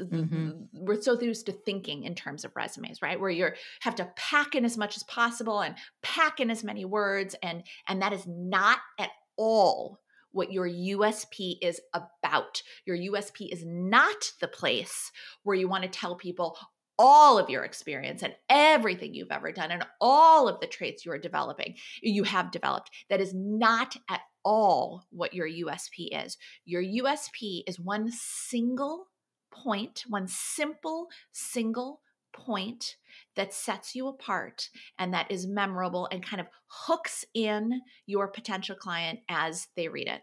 mm-hmm. 0.00 0.50
we're 0.72 1.00
so 1.00 1.20
used 1.20 1.46
to 1.46 1.52
thinking 1.52 2.04
in 2.04 2.14
terms 2.14 2.44
of 2.44 2.52
resumes 2.54 3.02
right 3.02 3.20
where 3.20 3.30
you 3.30 3.48
have 3.80 3.94
to 3.94 4.10
pack 4.16 4.54
in 4.54 4.64
as 4.64 4.76
much 4.76 4.96
as 4.96 5.02
possible 5.04 5.60
and 5.60 5.74
pack 6.02 6.40
in 6.40 6.50
as 6.50 6.64
many 6.64 6.84
words 6.84 7.34
and 7.42 7.62
and 7.88 8.02
that 8.02 8.12
is 8.12 8.26
not 8.26 8.78
at 8.98 9.10
all 9.36 10.00
what 10.32 10.52
your 10.52 10.68
USP 10.68 11.56
is 11.60 11.80
about. 11.92 12.62
Your 12.86 12.96
USP 12.96 13.48
is 13.50 13.64
not 13.66 14.32
the 14.40 14.48
place 14.48 15.10
where 15.42 15.56
you 15.56 15.68
want 15.68 15.82
to 15.82 15.88
tell 15.88 16.14
people 16.14 16.56
all 16.98 17.38
of 17.38 17.48
your 17.48 17.64
experience 17.64 18.22
and 18.22 18.34
everything 18.50 19.14
you've 19.14 19.32
ever 19.32 19.50
done 19.52 19.70
and 19.70 19.86
all 20.02 20.48
of 20.48 20.60
the 20.60 20.66
traits 20.66 21.06
you 21.06 21.10
are 21.10 21.18
developing, 21.18 21.74
you 22.02 22.24
have 22.24 22.50
developed. 22.50 22.90
That 23.08 23.22
is 23.22 23.32
not 23.34 23.96
at 24.10 24.20
all 24.44 25.06
what 25.10 25.32
your 25.32 25.48
USP 25.48 26.08
is. 26.12 26.36
Your 26.66 26.82
USP 26.82 27.62
is 27.66 27.80
one 27.80 28.10
single 28.12 29.06
point, 29.50 30.04
one 30.08 30.28
simple 30.28 31.08
single 31.32 32.00
point 32.32 32.96
that 33.36 33.52
sets 33.52 33.94
you 33.94 34.08
apart 34.08 34.68
and 34.98 35.12
that 35.12 35.30
is 35.30 35.46
memorable 35.46 36.08
and 36.12 36.24
kind 36.24 36.40
of 36.40 36.46
hooks 36.66 37.24
in 37.34 37.80
your 38.06 38.28
potential 38.28 38.76
client 38.76 39.20
as 39.28 39.68
they 39.76 39.88
read 39.88 40.08
it. 40.08 40.22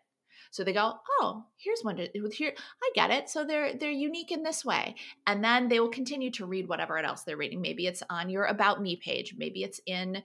So 0.51 0.63
they 0.63 0.73
go, 0.73 0.93
"Oh, 1.19 1.45
here's 1.57 1.81
one 1.81 1.97
to 1.97 2.07
here 2.31 2.53
I 2.81 2.91
get 2.95 3.11
it." 3.11 3.29
So 3.29 3.43
they're 3.43 3.73
they're 3.73 3.91
unique 3.91 4.31
in 4.31 4.43
this 4.43 4.63
way. 4.63 4.95
And 5.25 5.43
then 5.43 5.67
they 5.67 5.79
will 5.79 5.89
continue 5.89 6.31
to 6.31 6.45
read 6.45 6.69
whatever 6.69 6.97
else 6.97 7.23
they're 7.23 7.37
reading. 7.37 7.61
Maybe 7.61 7.85
it's 7.85 8.03
on 8.09 8.29
your 8.29 8.45
about 8.45 8.81
me 8.81 8.95
page, 8.95 9.35
maybe 9.37 9.63
it's 9.63 9.81
in 9.85 10.23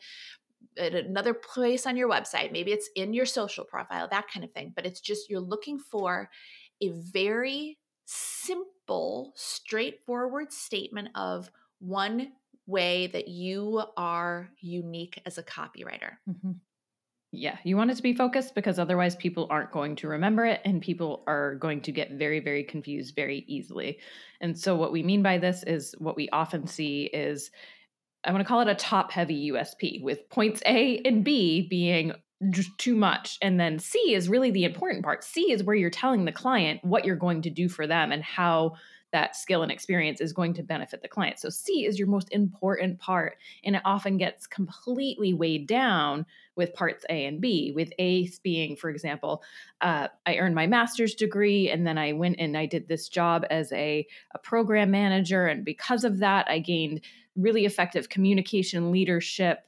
another 0.77 1.35
place 1.35 1.87
on 1.87 1.97
your 1.97 2.09
website, 2.09 2.53
maybe 2.53 2.73
it's 2.73 2.89
in 2.95 3.13
your 3.13 3.27
social 3.27 3.65
profile, 3.65 4.09
that 4.11 4.29
kind 4.33 4.45
of 4.45 4.53
thing. 4.53 4.73
But 4.75 4.87
it's 4.87 5.01
just 5.01 5.29
you're 5.29 5.41
looking 5.41 5.79
for 5.79 6.31
a 6.81 6.91
very 6.91 7.79
simple, 8.13 9.33
straightforward 9.35 10.53
statement 10.53 11.09
of 11.15 11.51
one 11.79 12.33
way 12.67 13.09
that 13.09 13.29
you 13.29 13.83
are 13.97 14.51
unique 14.61 15.21
as 15.27 15.39
a 15.39 15.43
copywriter. 15.43 16.17
Mm-hmm. 16.29 16.53
Yeah, 17.35 17.57
you 17.65 17.79
want 17.79 17.91
it 17.91 17.97
to 17.97 18.03
be 18.03 18.13
focused 18.13 18.55
because 18.55 18.79
otherwise 18.79 19.17
people 19.17 19.47
aren't 19.49 19.73
going 19.73 19.97
to 19.97 20.09
remember 20.09 20.45
it 20.45 20.61
and 20.67 20.83
people 20.83 21.25
are 21.27 21.55
going 21.55 21.81
to 21.83 21.93
get 21.93 22.13
very, 22.13 22.41
very 22.41 22.63
confused 22.63 23.17
very 23.17 23.45
easily. 23.49 24.01
And 24.43 24.59
so, 24.59 24.77
what 24.77 24.93
we 24.93 25.03
mean 25.03 25.23
by 25.23 25.39
this 25.39 25.63
is 25.63 25.95
what 25.99 26.15
we 26.15 26.29
often 26.29 26.67
see 26.67 27.05
is 27.05 27.51
I 28.25 28.33
want 28.33 28.43
to 28.43 28.49
call 28.49 28.61
it 28.61 28.69
a 28.69 28.75
top 28.75 29.11
heavy 29.11 29.51
USP 29.51 30.03
with 30.03 30.29
points 30.29 30.63
A 30.67 30.99
and 31.07 31.25
B 31.25 31.67
being 31.69 32.13
too 32.79 32.95
much. 32.95 33.39
And 33.41 33.59
then 33.59 33.79
C 33.79 34.15
is 34.15 34.29
really 34.29 34.51
the 34.51 34.65
important 34.65 35.05
part. 35.05 35.25
C 35.25 35.53
is 35.53 35.63
where 35.63 35.77
you're 35.77 35.91
telling 35.91 36.25
the 36.25 36.33
client 36.33 36.85
what 36.85 37.05
you're 37.05 37.17
going 37.17 37.43
to 37.43 37.51
do 37.51 37.69
for 37.69 37.87
them 37.87 38.13
and 38.13 38.23
how 38.23 38.75
that 39.13 39.37
skill 39.37 39.63
and 39.63 39.71
experience 39.71 40.21
is 40.21 40.33
going 40.33 40.55
to 40.55 40.63
benefit 40.63 41.03
the 41.03 41.09
client. 41.09 41.39
So 41.39 41.51
C 41.51 41.85
is 41.85 41.99
your 41.99 42.09
most 42.09 42.29
important 42.33 42.99
part. 42.99 43.37
And 43.63 43.77
it 43.77 43.83
often 43.85 44.17
gets 44.17 44.47
completely 44.47 45.35
weighed 45.35 45.67
down 45.67 46.25
with 46.57 46.75
parts 46.75 47.05
A 47.11 47.27
and 47.27 47.41
B, 47.41 47.73
with 47.75 47.93
A 47.99 48.29
being, 48.43 48.75
for 48.75 48.89
example, 48.89 49.43
uh, 49.81 50.09
I 50.27 50.37
earned 50.37 50.55
my 50.55 50.67
master's 50.67 51.15
degree 51.15 51.71
and 51.71 51.87
then 51.87 51.99
I 51.99 52.13
went 52.13 52.37
and 52.39 52.57
I 52.57 52.67
did 52.67 52.89
this 52.89 53.09
job 53.09 53.45
as 53.51 53.71
a, 53.73 54.07
a 54.35 54.39
program 54.39 54.91
manager. 54.91 55.47
And 55.47 55.65
because 55.65 56.05
of 56.05 56.19
that, 56.19 56.49
I 56.49 56.59
gained 56.59 57.03
really 57.37 57.65
effective 57.67 58.09
communication, 58.09 58.93
leadership, 58.93 59.61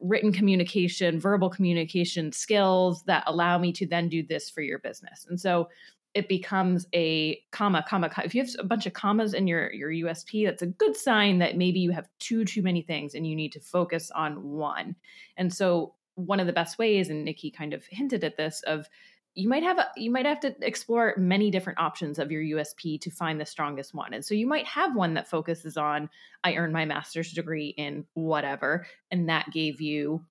written 0.00 0.32
communication, 0.32 1.20
verbal 1.20 1.50
communication 1.50 2.32
skills 2.32 3.02
that 3.04 3.24
allow 3.26 3.58
me 3.58 3.72
to 3.72 3.86
then 3.86 4.08
do 4.08 4.22
this 4.22 4.50
for 4.50 4.62
your 4.62 4.78
business. 4.78 5.26
And 5.28 5.40
so 5.40 5.68
it 6.14 6.28
becomes 6.28 6.86
a 6.92 7.40
comma, 7.52 7.84
comma, 7.88 8.08
comma. 8.08 8.26
If 8.26 8.34
you 8.34 8.42
have 8.42 8.50
a 8.58 8.64
bunch 8.64 8.86
of 8.86 8.92
commas 8.92 9.32
in 9.32 9.46
your, 9.46 9.72
your 9.72 9.90
USP, 9.90 10.44
that's 10.44 10.62
a 10.62 10.66
good 10.66 10.96
sign 10.96 11.38
that 11.38 11.56
maybe 11.56 11.78
you 11.78 11.92
have 11.92 12.08
too, 12.18 12.44
too 12.44 12.62
many 12.62 12.82
things 12.82 13.14
and 13.14 13.26
you 13.26 13.36
need 13.36 13.52
to 13.52 13.60
focus 13.60 14.10
on 14.10 14.42
one. 14.42 14.96
And 15.36 15.54
so 15.54 15.94
one 16.16 16.40
of 16.40 16.46
the 16.46 16.52
best 16.52 16.78
ways, 16.78 17.10
and 17.10 17.24
Nikki 17.24 17.50
kind 17.50 17.72
of 17.72 17.84
hinted 17.86 18.24
at 18.24 18.36
this, 18.36 18.62
of 18.66 18.88
you 19.34 19.48
might 19.48 19.62
have 19.62 19.78
a, 19.78 19.88
you 19.96 20.10
might 20.10 20.26
have 20.26 20.40
to 20.40 20.54
explore 20.60 21.14
many 21.16 21.50
different 21.50 21.78
options 21.78 22.18
of 22.18 22.32
your 22.32 22.42
USP 22.42 23.00
to 23.00 23.10
find 23.10 23.40
the 23.40 23.46
strongest 23.46 23.94
one. 23.94 24.12
And 24.12 24.24
so 24.24 24.34
you 24.34 24.46
might 24.46 24.66
have 24.66 24.96
one 24.96 25.14
that 25.14 25.28
focuses 25.28 25.76
on 25.76 26.10
I 26.42 26.54
earned 26.54 26.72
my 26.72 26.84
master's 26.84 27.32
degree 27.32 27.68
in 27.76 28.06
whatever 28.14 28.86
and 29.10 29.28
that 29.28 29.50
gave 29.52 29.80
you 29.80 30.24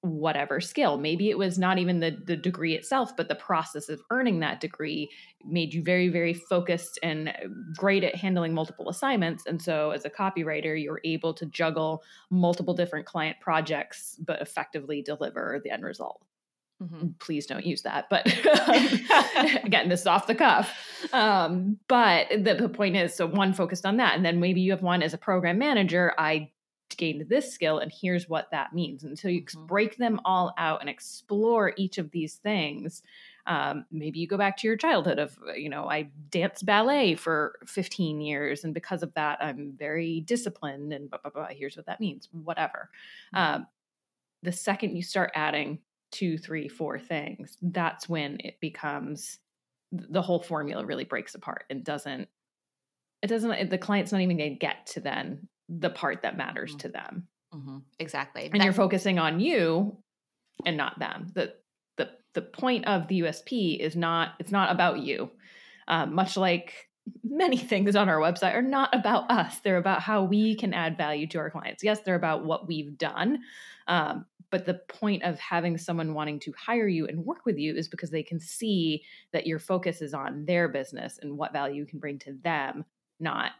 whatever 0.00 0.60
skill. 0.60 0.98
Maybe 0.98 1.30
it 1.30 1.38
was 1.38 1.58
not 1.58 1.78
even 1.78 2.00
the 2.00 2.16
the 2.24 2.36
degree 2.36 2.74
itself, 2.74 3.16
but 3.16 3.28
the 3.28 3.34
process 3.34 3.88
of 3.88 4.00
earning 4.10 4.40
that 4.40 4.60
degree 4.60 5.10
made 5.44 5.74
you 5.74 5.82
very 5.82 6.08
very 6.08 6.32
focused 6.32 6.98
and 7.02 7.28
uh, 7.28 7.32
great 7.76 8.04
at 8.04 8.14
handling 8.14 8.54
multiple 8.54 8.88
assignments. 8.88 9.44
And 9.46 9.60
so 9.60 9.90
as 9.90 10.04
a 10.04 10.10
copywriter, 10.10 10.80
you're 10.80 11.00
able 11.04 11.34
to 11.34 11.46
juggle 11.46 12.02
multiple 12.30 12.74
different 12.74 13.06
client 13.06 13.38
projects 13.40 14.16
but 14.24 14.40
effectively 14.40 15.02
deliver 15.02 15.60
the 15.62 15.70
end 15.70 15.84
result. 15.84 16.22
Mm-hmm. 16.82 17.08
Please 17.18 17.46
don't 17.46 17.64
use 17.64 17.82
that. 17.82 18.06
But 18.10 18.26
um, 18.46 19.56
again, 19.64 19.88
this 19.88 20.00
is 20.02 20.06
off 20.06 20.26
the 20.26 20.34
cuff. 20.34 20.74
Um, 21.12 21.78
but 21.88 22.28
the, 22.28 22.54
the 22.54 22.68
point 22.68 22.96
is 22.96 23.14
so 23.14 23.26
one 23.26 23.54
focused 23.54 23.86
on 23.86 23.96
that. 23.96 24.14
And 24.14 24.24
then 24.24 24.40
maybe 24.40 24.60
you 24.60 24.72
have 24.72 24.82
one 24.82 25.02
as 25.02 25.14
a 25.14 25.18
program 25.18 25.58
manager. 25.58 26.12
I 26.18 26.50
gained 26.96 27.28
this 27.28 27.52
skill, 27.52 27.78
and 27.78 27.92
here's 27.92 28.28
what 28.28 28.50
that 28.52 28.72
means. 28.72 29.04
And 29.04 29.18
so 29.18 29.28
you 29.28 29.42
mm-hmm. 29.42 29.66
break 29.66 29.96
them 29.96 30.20
all 30.24 30.52
out 30.58 30.80
and 30.80 30.90
explore 30.90 31.72
each 31.76 31.98
of 31.98 32.10
these 32.10 32.34
things. 32.36 33.02
Um, 33.46 33.86
maybe 33.90 34.18
you 34.18 34.26
go 34.26 34.36
back 34.36 34.56
to 34.58 34.66
your 34.66 34.76
childhood 34.76 35.18
of, 35.18 35.38
you 35.56 35.68
know, 35.68 35.88
I 35.88 36.10
danced 36.30 36.66
ballet 36.66 37.14
for 37.14 37.58
15 37.66 38.20
years, 38.20 38.64
and 38.64 38.74
because 38.74 39.02
of 39.02 39.14
that, 39.14 39.38
I'm 39.40 39.74
very 39.78 40.20
disciplined, 40.20 40.92
and 40.92 41.08
blah, 41.08 41.20
blah, 41.22 41.30
blah. 41.30 41.48
Here's 41.50 41.76
what 41.76 41.86
that 41.86 42.00
means, 42.00 42.28
whatever. 42.32 42.90
Mm-hmm. 43.34 43.54
Um, 43.54 43.66
the 44.42 44.52
second 44.52 44.96
you 44.96 45.02
start 45.02 45.32
adding 45.34 45.80
two, 46.16 46.38
three, 46.38 46.66
four 46.66 46.98
things, 46.98 47.58
that's 47.60 48.08
when 48.08 48.38
it 48.40 48.58
becomes 48.60 49.38
the 49.92 50.22
whole 50.22 50.42
formula 50.42 50.84
really 50.84 51.04
breaks 51.04 51.34
apart 51.34 51.64
and 51.70 51.84
doesn't 51.84 52.28
it 53.22 53.28
doesn't 53.28 53.70
the 53.70 53.78
client's 53.78 54.12
not 54.12 54.20
even 54.20 54.36
going 54.36 54.52
to 54.52 54.58
get 54.58 54.86
to 54.86 55.00
then 55.00 55.46
the 55.68 55.90
part 55.90 56.22
that 56.22 56.36
matters 56.36 56.70
mm-hmm. 56.70 56.78
to 56.78 56.88
them. 56.88 57.28
Mm-hmm. 57.54 57.78
exactly. 57.98 58.50
And 58.52 58.62
you're 58.62 58.72
focusing 58.72 59.18
on 59.18 59.40
you 59.40 59.96
and 60.64 60.76
not 60.76 60.98
them. 60.98 61.30
The 61.34 61.54
the 61.96 62.10
the 62.34 62.42
point 62.42 62.86
of 62.86 63.08
the 63.08 63.20
usp 63.20 63.80
is 63.80 63.94
not 63.94 64.32
it's 64.38 64.52
not 64.52 64.72
about 64.72 65.00
you. 65.00 65.30
Um, 65.88 66.14
much 66.14 66.36
like 66.36 66.88
many 67.22 67.56
things 67.72 67.94
on 67.94 68.08
our 68.08 68.18
website 68.18 68.54
are 68.54 68.62
not 68.62 68.94
about 68.94 69.30
us. 69.30 69.58
They're 69.60 69.76
about 69.76 70.02
how 70.02 70.24
we 70.24 70.56
can 70.56 70.74
add 70.74 70.96
value 70.96 71.26
to 71.28 71.38
our 71.38 71.50
clients. 71.50 71.84
Yes 71.84 72.00
they're 72.00 72.14
about 72.14 72.44
what 72.44 72.66
we've 72.66 72.96
done 72.98 73.40
um, 73.86 74.26
but 74.50 74.66
the 74.66 74.80
point 74.88 75.22
of 75.22 75.38
having 75.38 75.76
someone 75.76 76.14
wanting 76.14 76.40
to 76.40 76.52
hire 76.56 76.88
you 76.88 77.06
and 77.06 77.24
work 77.24 77.44
with 77.44 77.58
you 77.58 77.74
is 77.74 77.88
because 77.88 78.10
they 78.10 78.22
can 78.22 78.40
see 78.40 79.02
that 79.32 79.46
your 79.46 79.58
focus 79.58 80.02
is 80.02 80.14
on 80.14 80.44
their 80.44 80.68
business 80.68 81.18
and 81.20 81.36
what 81.36 81.52
value 81.52 81.76
you 81.76 81.86
can 81.86 81.98
bring 81.98 82.18
to 82.20 82.32
them, 82.42 82.84
not, 83.20 83.52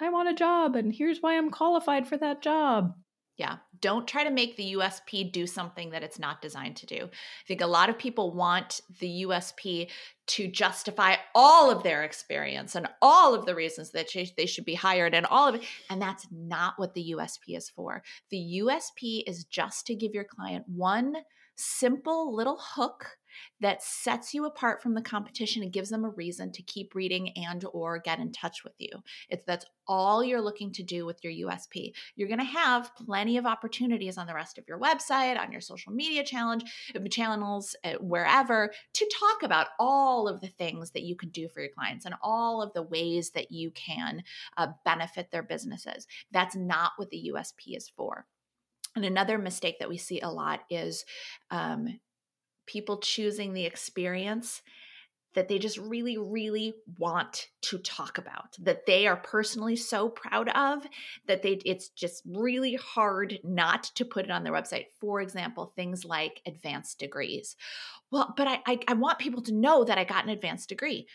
I 0.00 0.08
want 0.08 0.28
a 0.28 0.34
job 0.34 0.74
and 0.74 0.92
here's 0.92 1.20
why 1.20 1.36
I'm 1.36 1.50
qualified 1.50 2.08
for 2.08 2.16
that 2.16 2.42
job. 2.42 2.94
Yeah. 3.38 3.56
Don't 3.80 4.06
try 4.06 4.24
to 4.24 4.30
make 4.30 4.56
the 4.56 4.74
USP 4.74 5.32
do 5.32 5.46
something 5.46 5.90
that 5.90 6.02
it's 6.02 6.18
not 6.18 6.42
designed 6.42 6.76
to 6.76 6.86
do. 6.86 7.04
I 7.04 7.46
think 7.48 7.62
a 7.62 7.66
lot 7.66 7.88
of 7.88 7.98
people 7.98 8.34
want 8.34 8.82
the 9.00 9.24
USP 9.26 9.88
to 10.28 10.48
justify 10.48 11.16
all 11.34 11.70
of 11.70 11.82
their 11.82 12.04
experience 12.04 12.74
and 12.74 12.86
all 13.00 13.34
of 13.34 13.46
the 13.46 13.54
reasons 13.54 13.90
that 13.92 14.08
they 14.36 14.46
should 14.46 14.64
be 14.64 14.74
hired 14.74 15.14
and 15.14 15.26
all 15.26 15.48
of 15.48 15.54
it. 15.56 15.62
And 15.88 16.00
that's 16.00 16.26
not 16.30 16.74
what 16.76 16.94
the 16.94 17.14
USP 17.16 17.56
is 17.56 17.70
for. 17.70 18.02
The 18.30 18.62
USP 18.62 19.22
is 19.26 19.44
just 19.44 19.86
to 19.86 19.94
give 19.94 20.14
your 20.14 20.24
client 20.24 20.66
one 20.68 21.16
simple 21.56 22.34
little 22.34 22.58
hook 22.60 23.16
that 23.60 23.82
sets 23.82 24.34
you 24.34 24.44
apart 24.44 24.82
from 24.82 24.94
the 24.94 25.02
competition 25.02 25.62
and 25.62 25.72
gives 25.72 25.90
them 25.90 26.04
a 26.04 26.10
reason 26.10 26.52
to 26.52 26.62
keep 26.62 26.94
reading 26.94 27.30
and 27.36 27.64
or 27.72 27.98
get 27.98 28.18
in 28.18 28.32
touch 28.32 28.64
with 28.64 28.74
you. 28.78 28.90
It's 29.28 29.44
that's 29.46 29.66
all 29.86 30.22
you're 30.22 30.40
looking 30.40 30.72
to 30.72 30.82
do 30.82 31.04
with 31.04 31.22
your 31.24 31.48
USP. 31.48 31.92
You're 32.16 32.28
going 32.28 32.38
to 32.38 32.44
have 32.44 32.94
plenty 32.96 33.36
of 33.36 33.46
opportunities 33.46 34.16
on 34.16 34.26
the 34.26 34.34
rest 34.34 34.58
of 34.58 34.64
your 34.68 34.78
website, 34.78 35.38
on 35.38 35.52
your 35.52 35.60
social 35.60 35.92
media 35.92 36.24
challenge, 36.24 36.64
uh, 36.94 37.00
channels, 37.10 37.76
uh, 37.84 37.94
wherever 38.00 38.72
to 38.94 39.12
talk 39.18 39.42
about 39.42 39.68
all 39.78 40.28
of 40.28 40.40
the 40.40 40.48
things 40.48 40.92
that 40.92 41.02
you 41.02 41.16
can 41.16 41.30
do 41.30 41.48
for 41.48 41.60
your 41.60 41.70
clients 41.70 42.04
and 42.04 42.14
all 42.22 42.62
of 42.62 42.72
the 42.74 42.82
ways 42.82 43.30
that 43.30 43.50
you 43.50 43.70
can 43.72 44.22
uh, 44.56 44.68
benefit 44.84 45.30
their 45.30 45.42
businesses. 45.42 46.06
That's 46.30 46.56
not 46.56 46.92
what 46.96 47.10
the 47.10 47.32
USP 47.34 47.76
is 47.76 47.90
for. 47.96 48.26
And 48.94 49.04
another 49.04 49.38
mistake 49.38 49.78
that 49.78 49.88
we 49.88 49.96
see 49.96 50.20
a 50.20 50.28
lot 50.28 50.60
is 50.68 51.04
um, 51.50 51.98
people 52.72 52.98
choosing 52.98 53.52
the 53.52 53.66
experience 53.66 54.62
that 55.34 55.48
they 55.48 55.58
just 55.58 55.78
really, 55.78 56.18
really 56.18 56.74
want 56.98 57.48
to 57.62 57.78
talk 57.78 58.18
about, 58.18 58.54
that 58.60 58.84
they 58.86 59.06
are 59.06 59.16
personally 59.16 59.76
so 59.76 60.08
proud 60.08 60.48
of 60.50 60.86
that 61.26 61.42
they 61.42 61.52
it's 61.64 61.88
just 61.88 62.22
really 62.26 62.74
hard 62.74 63.38
not 63.42 63.84
to 63.94 64.04
put 64.04 64.26
it 64.26 64.30
on 64.30 64.44
their 64.44 64.52
website. 64.52 64.86
For 65.00 65.20
example, 65.20 65.72
things 65.74 66.04
like 66.04 66.42
advanced 66.46 66.98
degrees. 66.98 67.56
Well, 68.10 68.34
but 68.36 68.46
I, 68.46 68.60
I, 68.66 68.78
I 68.88 68.92
want 68.94 69.18
people 69.18 69.42
to 69.42 69.54
know 69.54 69.84
that 69.84 69.98
I 69.98 70.04
got 70.04 70.24
an 70.24 70.30
advanced 70.30 70.68
degree. 70.68 71.06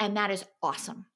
And 0.00 0.16
that 0.16 0.32
is 0.32 0.44
awesome 0.62 1.06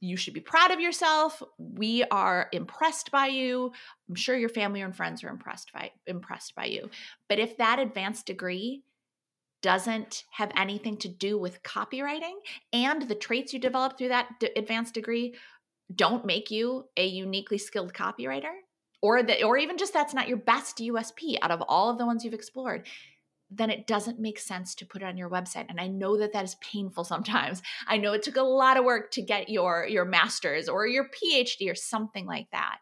you 0.00 0.16
should 0.16 0.34
be 0.34 0.40
proud 0.40 0.70
of 0.70 0.80
yourself. 0.80 1.42
We 1.58 2.04
are 2.10 2.48
impressed 2.52 3.10
by 3.10 3.28
you. 3.28 3.72
I'm 4.08 4.14
sure 4.14 4.36
your 4.36 4.48
family 4.48 4.80
and 4.80 4.96
friends 4.96 5.22
are 5.22 5.28
impressed 5.28 5.72
by 5.72 5.92
impressed 6.06 6.54
by 6.54 6.66
you. 6.66 6.90
But 7.28 7.38
if 7.38 7.56
that 7.58 7.78
advanced 7.78 8.26
degree 8.26 8.82
doesn't 9.62 10.24
have 10.32 10.50
anything 10.56 10.96
to 10.98 11.08
do 11.08 11.38
with 11.38 11.62
copywriting 11.62 12.34
and 12.72 13.02
the 13.02 13.14
traits 13.14 13.52
you 13.52 13.58
develop 13.58 13.96
through 13.96 14.08
that 14.08 14.28
d- 14.38 14.50
advanced 14.56 14.94
degree 14.94 15.34
don't 15.94 16.24
make 16.26 16.50
you 16.50 16.84
a 16.96 17.06
uniquely 17.06 17.58
skilled 17.58 17.92
copywriter 17.92 18.52
or 19.02 19.22
that 19.22 19.42
or 19.42 19.56
even 19.56 19.78
just 19.78 19.92
that's 19.92 20.14
not 20.14 20.28
your 20.28 20.36
best 20.36 20.78
USP 20.78 21.36
out 21.42 21.50
of 21.50 21.62
all 21.68 21.90
of 21.90 21.98
the 21.98 22.06
ones 22.06 22.24
you've 22.24 22.34
explored 22.34 22.86
then 23.48 23.70
it 23.70 23.86
doesn't 23.86 24.18
make 24.18 24.40
sense 24.40 24.74
to 24.74 24.84
put 24.84 25.02
it 25.02 25.04
on 25.04 25.16
your 25.16 25.30
website 25.30 25.66
and 25.68 25.80
i 25.80 25.86
know 25.86 26.16
that 26.16 26.32
that 26.32 26.44
is 26.44 26.56
painful 26.56 27.04
sometimes. 27.04 27.62
I 27.88 27.96
know 27.96 28.12
it 28.12 28.22
took 28.22 28.36
a 28.36 28.42
lot 28.42 28.76
of 28.76 28.84
work 28.84 29.10
to 29.12 29.22
get 29.22 29.48
your 29.48 29.86
your 29.86 30.04
masters 30.04 30.68
or 30.68 30.86
your 30.86 31.08
phd 31.08 31.70
or 31.70 31.74
something 31.74 32.26
like 32.26 32.50
that 32.50 32.78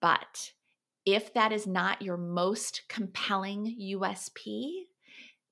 but 0.00 0.52
if 1.04 1.32
that 1.34 1.52
is 1.52 1.66
not 1.66 2.02
your 2.02 2.16
most 2.16 2.82
compelling 2.88 3.76
usp 3.92 4.38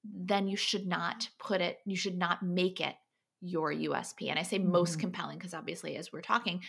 then 0.05 0.49
you 0.49 0.57
should 0.57 0.87
not 0.87 1.29
put 1.39 1.61
it 1.61 1.79
you 1.87 1.97
should 1.97 2.19
not 2.19 2.43
make 2.43 2.81
it 2.81 2.95
your 3.41 3.73
usp 3.73 4.29
and 4.29 4.39
i 4.39 4.43
say 4.43 4.59
most 4.59 4.93
mm-hmm. 4.93 5.01
compelling 5.01 5.39
because 5.39 5.55
obviously 5.55 5.97
as 5.97 6.13
we're 6.13 6.21
talking 6.21 6.61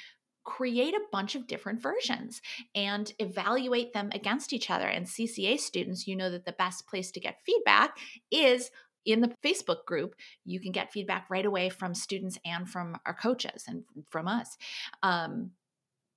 create 0.46 0.94
a 0.94 1.02
bunch 1.12 1.36
of 1.36 1.48
different 1.48 1.82
versions 1.82 2.42
and 2.74 3.12
evaluate 3.20 3.94
them 3.94 4.10
against 4.14 4.54
each 4.54 4.70
other. 4.70 4.86
And 4.86 5.06
CCA 5.06 5.60
students, 5.60 6.08
you 6.08 6.16
know 6.16 6.30
that 6.30 6.46
the 6.46 6.54
best 6.54 6.88
place 6.88 7.12
to 7.12 7.20
get 7.20 7.42
feedback 7.44 7.98
is 8.32 8.70
in 9.06 9.22
the 9.22 9.34
Facebook 9.44 9.86
group. 9.86 10.16
You 10.46 10.60
can 10.60 10.72
get 10.72 10.94
feedback 10.94 11.26
right 11.30 11.46
away 11.46 11.70
from 11.70 11.94
students 11.94 12.38
and 12.46 12.70
from 12.70 12.96
our 13.06 13.14
coaches 13.14 13.66
and 13.68 13.84
from 14.10 14.28
us. 14.28 14.56
Um, 15.04 15.52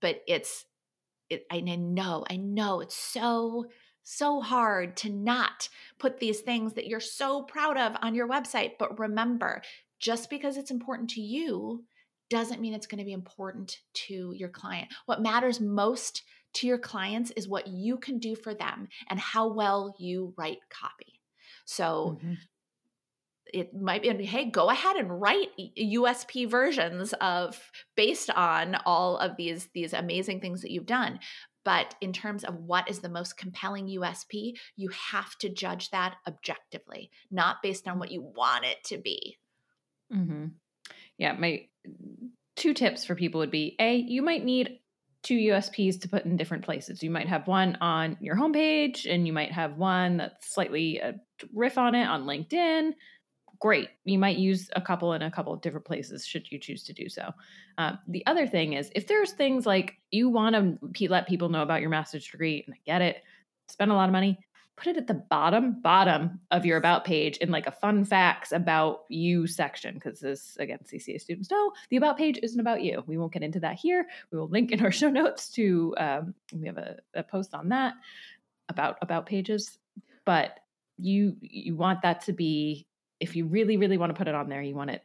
but 0.01 0.21
it's, 0.29 0.67
it, 1.31 1.45
I 1.51 1.61
know, 1.61 2.25
I 2.31 2.37
know 2.37 2.81
it's 2.81 2.97
so 2.97 3.67
so 4.09 4.41
hard 4.41 4.97
to 4.97 5.11
not 5.11 5.69
put 5.99 6.19
these 6.19 6.41
things 6.41 6.73
that 6.73 6.87
you're 6.87 6.99
so 6.99 7.43
proud 7.43 7.77
of 7.77 7.95
on 8.01 8.15
your 8.15 8.27
website. 8.27 8.73
But 8.79 8.99
remember, 8.99 9.61
just 10.01 10.31
because 10.31 10.57
it's 10.57 10.71
important 10.71 11.11
to 11.11 11.21
you 11.21 11.85
doesn't 12.31 12.61
mean 12.61 12.73
it's 12.73 12.87
going 12.87 13.01
to 13.01 13.05
be 13.05 13.13
important 13.13 13.77
to 13.93 14.33
your 14.35 14.49
client. 14.49 14.89
What 15.05 15.21
matters 15.21 15.61
most 15.61 16.23
to 16.55 16.67
your 16.67 16.79
clients 16.79 17.31
is 17.33 17.49
what 17.49 17.67
you 17.67 17.99
can 17.99 18.19
do 18.19 18.35
for 18.35 18.55
them 18.55 18.89
and 19.11 19.21
how 19.21 19.53
well 19.53 19.95
you 19.99 20.33
write 20.39 20.59
copy. 20.71 21.21
So 21.67 22.19
mm-hmm. 22.19 22.33
it 23.53 23.75
might 23.75 24.01
be 24.01 24.25
hey, 24.25 24.51
go 24.51 24.71
ahead 24.71 24.97
and 24.97 25.21
write 25.21 25.49
USP 25.79 26.49
versions 26.49 27.13
of 27.21 27.61
based 27.95 28.31
on 28.31 28.77
all 28.87 29.19
of 29.19 29.37
these 29.37 29.69
these 29.75 29.93
amazing 29.93 30.41
things 30.41 30.63
that 30.63 30.71
you've 30.71 30.87
done. 30.87 31.19
But 31.69 31.97
in 32.01 32.15
terms 32.15 32.45
of 32.45 32.55
what 32.61 32.89
is 32.89 33.01
the 33.01 33.11
most 33.11 33.37
compelling 33.37 33.89
USP, 33.89 34.55
you 34.77 34.89
have 34.89 35.37
to 35.41 35.51
judge 35.51 35.91
that 35.91 36.17
objectively, 36.27 37.11
not 37.31 37.63
based 37.63 37.87
on 37.87 37.99
what 37.99 38.11
you 38.11 38.23
want 38.23 38.65
it 38.65 38.83
to 38.85 38.97
be. 38.97 39.37
Mm-hmm. 40.11 40.47
Yeah, 41.19 41.33
my 41.35 41.67
two 42.57 42.73
tips 42.73 43.05
for 43.05 43.15
people 43.15 43.41
would 43.41 43.51
be 43.51 43.77
A, 43.81 43.97
you 43.97 44.23
might 44.23 44.47
need 44.47 44.79
two 45.23 45.35
USPs 45.35 46.01
to 46.01 46.09
put 46.09 46.25
in 46.25 46.39
different 46.39 46.65
places. 46.65 47.03
You 47.03 47.11
might 47.11 47.29
have 47.29 47.47
one 47.47 47.77
on 47.83 48.17
your 48.19 48.35
homepage 48.35 49.05
and 49.05 49.27
you 49.27 49.35
might 49.35 49.53
have 49.53 49.77
one 49.77 50.17
that's 50.17 50.51
slightly 50.51 51.01
a 51.01 51.17
riff 51.53 51.77
on 51.77 51.95
it 51.95 52.07
on 52.07 52.25
LinkedIn. 52.25 52.93
Great. 53.61 53.89
You 54.05 54.19
might 54.19 54.39
use 54.39 54.71
a 54.77 54.81
couple 54.81 55.15
in 55.15 55.23
a 55.23 55.31
couple 55.31 55.53
of 55.53 55.61
different 55.61 55.85
places 55.85 56.25
should 56.25 56.51
you 56.51 56.59
choose 56.59 56.85
to 56.85 56.93
do 56.93 57.09
so. 57.09 57.33
Um, 57.77 57.99
the 58.07 58.25
other 58.27 58.47
thing 58.47 58.75
is 58.75 58.91
if 58.95 59.09
there's 59.09 59.33
things 59.33 59.67
like 59.67 59.97
you 60.11 60.29
want 60.29 60.55
to 60.55 61.09
let 61.09 61.27
people 61.27 61.49
know 61.49 61.63
about 61.63 61.81
your 61.81 61.91
master's 61.91 62.27
degree, 62.27 62.63
and 62.67 62.75
I 62.75 62.79
get 62.87 63.03
it, 63.03 63.25
spend 63.69 63.91
a 63.91 63.95
lot 63.95 64.09
of 64.09 64.13
money, 64.13 64.39
put 64.79 64.87
it 64.87 64.97
at 64.97 65.09
the 65.09 65.15
bottom 65.15 65.81
bottom 65.81 66.39
of 66.53 66.65
your 66.65 66.77
about 66.77 67.05
page 67.05 67.37
in 67.39 67.51
like 67.51 67.67
a 67.67 67.73
fun 67.73 68.05
facts 68.05 68.53
about 68.53 69.01
you 69.09 69.47
section 69.47 69.95
because 69.95 70.21
this 70.21 70.57
again 70.61 70.79
cca 70.85 71.21
students 71.21 71.51
know 71.51 71.73
the 71.91 71.97
about 71.97 72.17
page 72.17 72.39
isn't 72.45 72.61
about 72.61 72.81
you 72.81 73.03
we 73.07 73.19
won't 73.19 73.33
get 73.33 73.43
into 73.43 73.59
that 73.59 73.75
here 73.75 74.07
we 74.31 74.39
will 74.39 74.49
link 74.49 74.71
in 74.71 74.81
our 74.81 74.93
show 74.93 75.11
notes 75.11 75.51
to 75.51 75.95
um, 75.99 76.33
we 76.55 76.67
have 76.67 76.79
a, 76.79 76.97
a 77.15 77.23
post 77.25 77.55
on 77.55 77.69
that 77.69 77.95
about 78.69 78.99
about 79.03 79.27
pages 79.27 79.79
but 80.25 80.61
you 80.97 81.37
you 81.41 81.75
want 81.75 82.01
that 82.03 82.21
to 82.21 82.33
be 82.33 82.87
if 83.21 83.37
you 83.37 83.47
really 83.47 83.77
really 83.77 83.99
want 83.99 84.11
to 84.11 84.19
put 84.19 84.29
it 84.29 84.35
on 84.35 84.49
there 84.49 84.63
you 84.63 84.75
want 84.75 84.91
it 84.91 85.03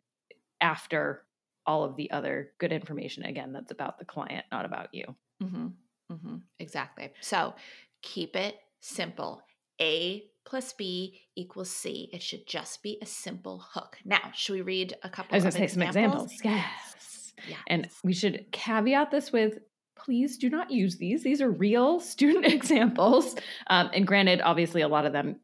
after 0.61 1.23
all 1.65 1.83
of 1.83 1.95
the 1.95 2.11
other 2.11 2.51
good 2.59 2.71
information 2.71 3.23
again 3.23 3.53
that's 3.53 3.71
about 3.71 3.99
the 3.99 4.05
client 4.05 4.45
not 4.51 4.65
about 4.65 4.89
you 4.93 5.05
mm-hmm. 5.41 5.67
Mm-hmm. 6.11 6.35
exactly 6.59 7.11
so 7.21 7.53
keep 8.01 8.35
it 8.35 8.55
simple 8.79 9.41
a 9.81 10.23
plus 10.45 10.73
B 10.73 11.21
equals 11.35 11.69
C. 11.69 12.09
It 12.13 12.21
should 12.21 12.45
just 12.45 12.83
be 12.83 12.97
a 13.01 13.05
simple 13.05 13.63
hook. 13.73 13.97
Now, 14.05 14.31
should 14.35 14.53
we 14.53 14.61
read 14.61 14.95
a 15.03 15.09
couple 15.09 15.33
I 15.33 15.37
was 15.37 15.43
going 15.43 15.53
to 15.53 15.57
say 15.57 15.67
some 15.67 15.81
examples. 15.81 16.33
Yes. 16.43 17.33
yes. 17.47 17.59
And 17.67 17.89
we 18.03 18.13
should 18.13 18.45
caveat 18.51 19.11
this 19.11 19.31
with 19.31 19.59
please 19.95 20.37
do 20.37 20.49
not 20.49 20.69
use 20.69 20.97
these. 20.97 21.23
These 21.23 21.41
are 21.41 21.49
real 21.49 21.99
student 21.99 22.45
examples. 22.53 23.35
Um, 23.67 23.89
and 23.93 24.05
granted, 24.05 24.41
obviously, 24.41 24.81
a 24.81 24.87
lot 24.87 25.05
of 25.05 25.13
them 25.13 25.37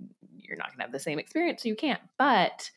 you're 0.49 0.57
not 0.57 0.67
going 0.67 0.79
to 0.79 0.83
have 0.83 0.91
the 0.91 0.99
same 0.99 1.19
experience, 1.19 1.63
so 1.63 1.69
you 1.69 1.75
can't. 1.75 2.01
But 2.17 2.69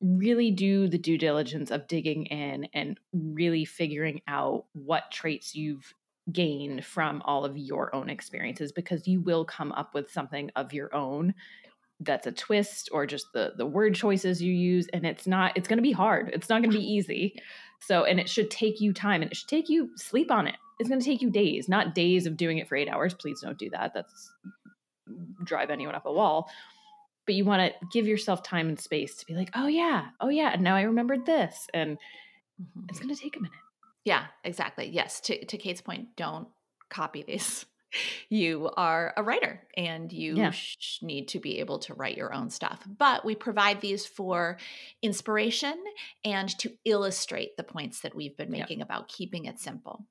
really 0.00 0.50
do 0.50 0.88
the 0.88 0.98
due 0.98 1.18
diligence 1.18 1.70
of 1.70 1.88
digging 1.88 2.26
in 2.26 2.68
and 2.72 2.98
really 3.12 3.64
figuring 3.64 4.20
out 4.28 4.64
what 4.72 5.10
traits 5.10 5.54
you've 5.54 5.92
gained 6.32 6.84
from 6.84 7.22
all 7.24 7.44
of 7.44 7.56
your 7.56 7.94
own 7.94 8.08
experiences 8.08 8.70
because 8.70 9.08
you 9.08 9.20
will 9.20 9.44
come 9.44 9.72
up 9.72 9.94
with 9.94 10.10
something 10.10 10.50
of 10.56 10.72
your 10.72 10.94
own 10.94 11.34
that's 12.00 12.26
a 12.28 12.32
twist 12.32 12.88
or 12.92 13.06
just 13.06 13.26
the 13.32 13.54
the 13.56 13.66
word 13.66 13.94
choices 13.94 14.40
you 14.40 14.52
use 14.52 14.86
and 14.92 15.04
it's 15.04 15.26
not 15.26 15.56
it's 15.56 15.66
going 15.66 15.78
to 15.78 15.82
be 15.82 15.90
hard. 15.90 16.30
It's 16.32 16.48
not 16.48 16.62
going 16.62 16.70
to 16.70 16.78
be 16.78 16.84
easy. 16.94 17.34
So 17.80 18.04
and 18.04 18.20
it 18.20 18.28
should 18.28 18.50
take 18.50 18.80
you 18.80 18.92
time 18.92 19.22
and 19.22 19.30
it 19.30 19.36
should 19.36 19.48
take 19.48 19.68
you 19.68 19.90
sleep 19.96 20.30
on 20.30 20.46
it. 20.46 20.56
It's 20.78 20.88
going 20.88 21.00
to 21.00 21.06
take 21.06 21.22
you 21.22 21.30
days 21.30 21.68
not 21.68 21.94
days 21.94 22.26
of 22.26 22.36
doing 22.36 22.58
it 22.58 22.68
for 22.68 22.76
eight 22.76 22.88
hours. 22.88 23.14
Please 23.14 23.40
don't 23.40 23.58
do 23.58 23.70
that. 23.70 23.94
That's 23.94 24.30
drive 25.42 25.70
anyone 25.70 25.94
up 25.94 26.06
a 26.06 26.12
wall 26.12 26.48
but 27.28 27.34
you 27.34 27.44
want 27.44 27.60
to 27.60 27.86
give 27.92 28.06
yourself 28.06 28.42
time 28.42 28.68
and 28.70 28.80
space 28.80 29.16
to 29.16 29.26
be 29.26 29.34
like 29.34 29.50
oh 29.54 29.66
yeah 29.66 30.06
oh 30.22 30.30
yeah 30.30 30.50
and 30.50 30.62
now 30.62 30.74
i 30.74 30.80
remembered 30.80 31.26
this 31.26 31.66
and 31.74 31.98
mm-hmm. 32.60 32.86
it's 32.88 32.98
going 32.98 33.14
to 33.14 33.20
take 33.20 33.36
a 33.36 33.40
minute 33.40 33.52
yeah 34.04 34.24
exactly 34.44 34.88
yes 34.88 35.20
to, 35.20 35.44
to 35.44 35.58
kate's 35.58 35.82
point 35.82 36.08
don't 36.16 36.48
copy 36.88 37.22
these 37.22 37.66
you 38.30 38.70
are 38.78 39.12
a 39.18 39.22
writer 39.22 39.62
and 39.76 40.10
you 40.10 40.36
yeah. 40.36 40.52
sh- 40.52 41.02
need 41.02 41.28
to 41.28 41.38
be 41.38 41.58
able 41.60 41.80
to 41.80 41.94
write 41.94 42.16
your 42.16 42.34
own 42.34 42.50
stuff. 42.50 42.82
But 42.86 43.24
we 43.24 43.34
provide 43.34 43.80
these 43.80 44.06
for 44.06 44.58
inspiration 45.02 45.74
and 46.24 46.48
to 46.58 46.72
illustrate 46.84 47.56
the 47.56 47.62
points 47.62 48.00
that 48.00 48.14
we've 48.14 48.36
been 48.36 48.50
making 48.50 48.82
about 48.82 49.08
keeping 49.08 49.46
it 49.46 49.58
simple. 49.58 50.04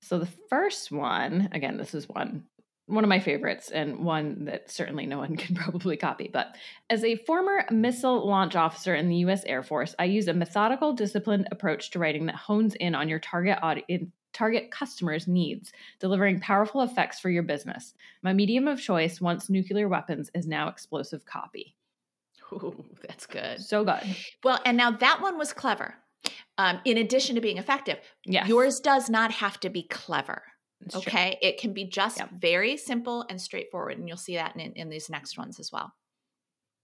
So 0.00 0.18
the 0.18 0.28
first 0.50 0.92
one, 0.92 1.48
again, 1.52 1.78
this 1.78 1.94
is 1.94 2.08
one 2.08 2.44
one 2.86 3.04
of 3.04 3.08
my 3.08 3.20
favorites 3.20 3.70
and 3.70 4.04
one 4.04 4.44
that 4.44 4.70
certainly 4.70 5.06
no 5.06 5.18
one 5.18 5.36
can 5.38 5.54
probably 5.54 5.96
copy. 5.96 6.28
But 6.32 6.56
as 6.90 7.04
a 7.04 7.16
former 7.16 7.64
missile 7.70 8.26
launch 8.26 8.56
officer 8.56 8.94
in 8.94 9.08
the 9.08 9.16
US 9.16 9.44
Air 9.44 9.62
Force, 9.62 9.94
I 9.98 10.04
use 10.04 10.28
a 10.28 10.34
methodical, 10.34 10.92
disciplined 10.92 11.48
approach 11.50 11.90
to 11.90 11.98
writing 11.98 12.26
that 12.26 12.36
hones 12.36 12.74
in 12.74 12.94
on 12.94 13.08
your 13.08 13.18
target 13.20 13.58
audience 13.62 14.10
target 14.34 14.70
customers' 14.72 15.28
needs, 15.28 15.72
delivering 16.00 16.40
powerful 16.40 16.82
effects 16.82 17.20
for 17.20 17.30
your 17.30 17.44
business. 17.44 17.94
My 18.20 18.32
medium 18.32 18.66
of 18.66 18.80
choice, 18.80 19.20
once 19.20 19.48
nuclear 19.48 19.88
weapons, 19.88 20.28
is 20.34 20.46
now 20.46 20.68
explosive 20.68 21.24
copy. 21.24 21.76
Ooh, 22.52 22.84
that's 23.06 23.26
good. 23.26 23.60
So 23.60 23.84
good. 23.84 24.02
Well, 24.42 24.58
and 24.66 24.76
now 24.76 24.90
that 24.90 25.22
one 25.22 25.38
was 25.38 25.52
clever. 25.52 25.94
Um, 26.58 26.80
in 26.84 26.98
addition 26.98 27.34
to 27.34 27.40
being 27.40 27.58
effective, 27.58 27.98
yes. 28.24 28.48
yours 28.48 28.80
does 28.80 29.08
not 29.08 29.30
have 29.30 29.60
to 29.60 29.70
be 29.70 29.84
clever. 29.84 30.42
It's 30.80 30.96
okay. 30.96 31.38
True. 31.40 31.48
It 31.48 31.58
can 31.58 31.72
be 31.72 31.84
just 31.84 32.18
yep. 32.18 32.30
very 32.32 32.76
simple 32.76 33.24
and 33.28 33.40
straightforward. 33.40 33.98
And 33.98 34.08
you'll 34.08 34.16
see 34.16 34.36
that 34.36 34.54
in, 34.56 34.72
in 34.72 34.88
these 34.88 35.08
next 35.08 35.38
ones 35.38 35.58
as 35.58 35.72
well. 35.72 35.92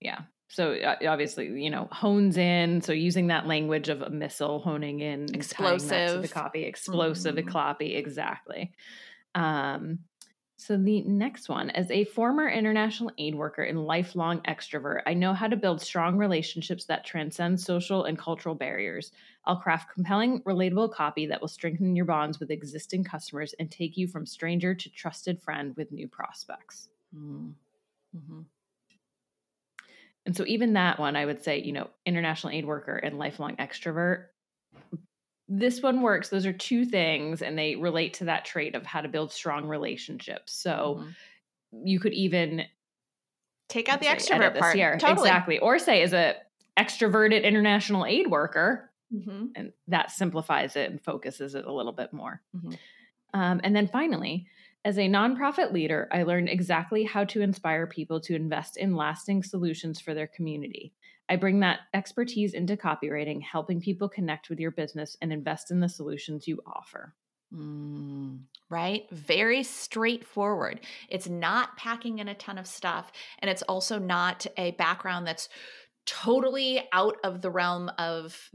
Yeah 0.00 0.22
so 0.50 0.72
uh, 0.72 0.96
obviously 1.07 1.46
you 1.62 1.70
know 1.70 1.88
hones 1.92 2.37
in 2.37 2.83
so 2.83 2.92
using 2.92 3.29
that 3.29 3.46
language 3.46 3.88
of 3.88 4.03
a 4.03 4.11
missile 4.11 4.59
honing 4.59 5.00
in 5.00 5.26
explosive 5.33 6.22
the 6.22 6.29
copy 6.29 6.64
explosive 6.64 7.37
mm-hmm. 7.37 7.48
copy 7.48 7.94
exactly 7.94 8.72
um 9.35 10.00
so 10.57 10.76
the 10.76 11.00
next 11.03 11.48
one 11.48 11.70
as 11.70 11.90
a 11.90 12.05
former 12.05 12.48
international 12.48 13.11
aid 13.16 13.35
worker 13.35 13.62
and 13.62 13.87
lifelong 13.87 14.40
extrovert 14.42 15.03
i 15.07 15.14
know 15.14 15.33
how 15.33 15.46
to 15.46 15.57
build 15.57 15.81
strong 15.81 16.16
relationships 16.16 16.85
that 16.85 17.07
transcend 17.07 17.59
social 17.59 18.05
and 18.05 18.18
cultural 18.18 18.55
barriers 18.55 19.12
i'll 19.44 19.57
craft 19.57 19.92
compelling 19.92 20.40
relatable 20.42 20.92
copy 20.92 21.26
that 21.26 21.40
will 21.40 21.48
strengthen 21.48 21.96
your 21.96 22.05
bonds 22.05 22.38
with 22.40 22.50
existing 22.50 23.05
customers 23.05 23.55
and 23.59 23.70
take 23.70 23.96
you 23.96 24.07
from 24.07 24.26
stranger 24.26 24.74
to 24.74 24.90
trusted 24.90 25.40
friend 25.40 25.74
with 25.76 25.92
new 25.92 26.09
prospects 26.09 26.88
mm-hmm. 27.14 27.48
mm-hmm. 28.16 28.40
And 30.26 30.37
so 30.37 30.44
even 30.46 30.74
that 30.74 30.98
one, 30.98 31.16
I 31.16 31.24
would 31.24 31.42
say, 31.42 31.61
you 31.61 31.72
know, 31.72 31.88
international 32.05 32.53
aid 32.53 32.66
worker 32.66 32.96
and 32.96 33.18
lifelong 33.18 33.57
extrovert. 33.57 34.26
This 35.48 35.83
one 35.83 36.03
works. 36.03 36.29
Those 36.29 36.46
are 36.46 36.53
two 36.53 36.85
things, 36.85 37.42
and 37.42 37.59
they 37.59 37.74
relate 37.74 38.14
to 38.14 38.26
that 38.26 38.44
trait 38.44 38.74
of 38.74 38.87
how 38.87 39.00
to 39.00 39.09
build 39.09 39.33
strong 39.33 39.66
relationships. 39.66 40.53
So 40.53 41.00
mm-hmm. 41.00 41.87
you 41.87 41.98
could 41.98 42.12
even 42.12 42.62
take 43.68 43.88
out 43.88 44.00
the 44.00 44.07
extrovert 44.07 44.59
part. 44.59 44.76
Here. 44.76 44.96
Totally. 44.98 45.29
Exactly. 45.29 45.59
Or 45.59 45.79
say 45.79 46.03
as 46.03 46.12
a 46.12 46.37
extroverted 46.79 47.42
international 47.42 48.07
aid 48.07 48.29
worker, 48.29 48.89
mm-hmm. 49.12 49.46
and 49.55 49.73
that 49.88 50.11
simplifies 50.11 50.77
it 50.77 50.90
and 50.90 51.01
focuses 51.01 51.55
it 51.55 51.64
a 51.64 51.73
little 51.73 51.92
bit 51.92 52.12
more. 52.12 52.40
Mm-hmm. 52.57 52.75
Um, 53.33 53.61
and 53.62 53.75
then 53.75 53.87
finally, 53.87 54.46
as 54.85 54.99
a 54.99 55.09
nonprofit 55.09 55.73
leader, 55.73 56.09
I 56.11 56.23
learned 56.23 56.49
exactly 56.49 57.05
how 57.05 57.25
to 57.25 57.42
inspire 57.42 57.87
people 57.87 58.20
to 58.23 58.35
invest 58.35 58.77
in 58.77 58.96
lasting 58.96 59.42
solutions 59.42 60.01
for 60.01 60.14
their 60.14 60.27
community. 60.27 60.94
I 61.29 61.37
bring 61.37 61.61
that 61.61 61.81
expertise 61.94 62.55
into 62.55 62.77
copywriting, 62.77 63.40
helping 63.42 63.81
people 63.81 64.09
connect 64.09 64.51
with 64.51 64.59
your 64.59 64.73
business 64.73 65.16
and 65.20 65.33
invest 65.33 65.70
in 65.70 65.81
the 65.81 65.88
solutions 65.88 66.49
you 66.49 66.61
offer. 66.66 67.14
Mm, 67.55 68.40
right? 68.68 69.09
Very 69.11 69.62
straightforward. 69.62 70.81
It's 71.09 71.29
not 71.29 71.77
packing 71.77 72.18
in 72.18 72.29
a 72.29 72.35
ton 72.35 72.59
of 72.59 72.66
stuff. 72.66 73.12
And 73.40 73.51
it's 73.51 73.62
also 73.62 73.99
not 73.99 74.46
a 74.57 74.73
background 74.73 75.27
that's 75.27 75.49
totally 76.11 76.88
out 76.92 77.16
of 77.23 77.40
the 77.40 77.51
realm 77.51 77.88
of 77.96 78.51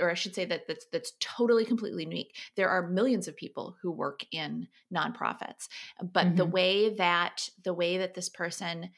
or 0.00 0.12
i 0.12 0.14
should 0.14 0.32
say 0.32 0.44
that 0.44 0.68
that's 0.68 0.86
that's 0.92 1.14
totally 1.18 1.64
completely 1.64 2.04
unique 2.04 2.36
there 2.54 2.68
are 2.68 2.86
millions 2.86 3.26
of 3.26 3.36
people 3.36 3.76
who 3.82 3.90
work 3.90 4.24
in 4.30 4.68
nonprofits 4.94 5.66
but 6.00 6.26
mm-hmm. 6.26 6.36
the 6.36 6.46
way 6.46 6.94
that 6.94 7.48
the 7.64 7.74
way 7.74 7.98
that 7.98 8.14
this 8.14 8.28
person 8.28 8.90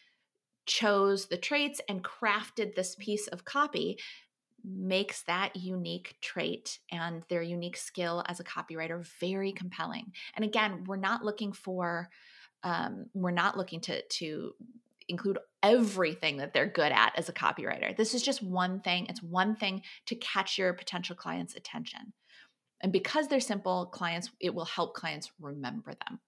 chose 0.67 1.25
the 1.27 1.39
traits 1.39 1.81
and 1.89 2.05
crafted 2.05 2.75
this 2.75 2.95
piece 2.97 3.29
of 3.29 3.47
copy 3.47 3.99
makes 4.63 5.23
that 5.23 5.57
unique 5.57 6.15
trait 6.21 6.81
and 6.91 7.23
their 7.31 7.43
unique 7.43 7.79
skill 7.79 8.23
as 8.29 8.41
a 8.41 8.45
copywriter 8.45 9.03
very 9.21 9.53
compelling 9.53 10.13
and 10.37 10.45
again 10.45 10.85
we're 10.87 10.97
not 10.97 11.25
looking 11.25 11.51
for 11.51 12.11
um, 12.63 13.07
we're 13.15 13.31
not 13.31 13.57
looking 13.57 13.81
to 13.81 14.03
to 14.03 14.53
include 15.09 15.39
everything 15.63 16.39
that 16.39 16.53
they're 16.53 16.69
good 16.69 16.93
at 16.93 17.13
as 17.17 17.29
a 17.29 17.33
copywriter. 17.33 17.97
This 17.97 18.15
is 18.15 18.23
just 18.23 18.43
one 18.43 18.81
thing. 18.81 19.07
It's 19.09 19.23
one 19.23 19.57
thing 19.57 19.83
to 20.07 20.15
catch 20.17 20.59
your 20.59 20.73
potential 20.73 21.17
clients' 21.17 21.55
attention. 21.55 22.13
And 22.81 22.93
because 22.93 23.29
they're 23.29 23.41
simple, 23.41 23.87
clients, 23.87 24.31
it 24.41 24.55
will 24.55 24.65
help 24.65 24.95
clients 24.95 25.31
remember 25.41 25.93
them. 25.93 26.21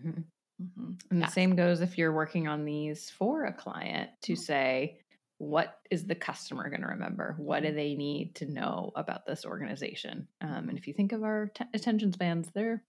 Mm-hmm. 0.00 0.20
Mm-hmm. 0.62 0.92
And 1.10 1.22
the 1.22 1.26
same 1.26 1.56
goes 1.56 1.80
if 1.80 1.98
you're 1.98 2.12
working 2.12 2.46
on 2.46 2.64
these 2.64 3.10
for 3.10 3.44
a 3.44 3.52
client 3.52 4.10
to 4.22 4.32
mm-hmm. 4.32 4.40
say, 4.40 5.00
what 5.38 5.78
is 5.90 6.06
the 6.06 6.14
customer 6.14 6.68
going 6.70 6.82
to 6.82 6.88
remember? 6.88 7.34
What 7.38 7.62
do 7.62 7.68
mm-hmm. 7.68 7.76
they 7.76 7.94
need 7.94 8.36
to 8.36 8.46
know 8.46 8.92
about 8.94 9.26
this 9.26 9.44
organization? 9.44 10.28
Um, 10.40 10.68
and 10.68 10.78
if 10.78 10.86
you 10.86 10.94
think 10.94 11.12
of 11.12 11.24
our 11.24 11.50
t- 11.54 11.64
attention 11.74 12.12
spans, 12.12 12.50
they're 12.54 12.84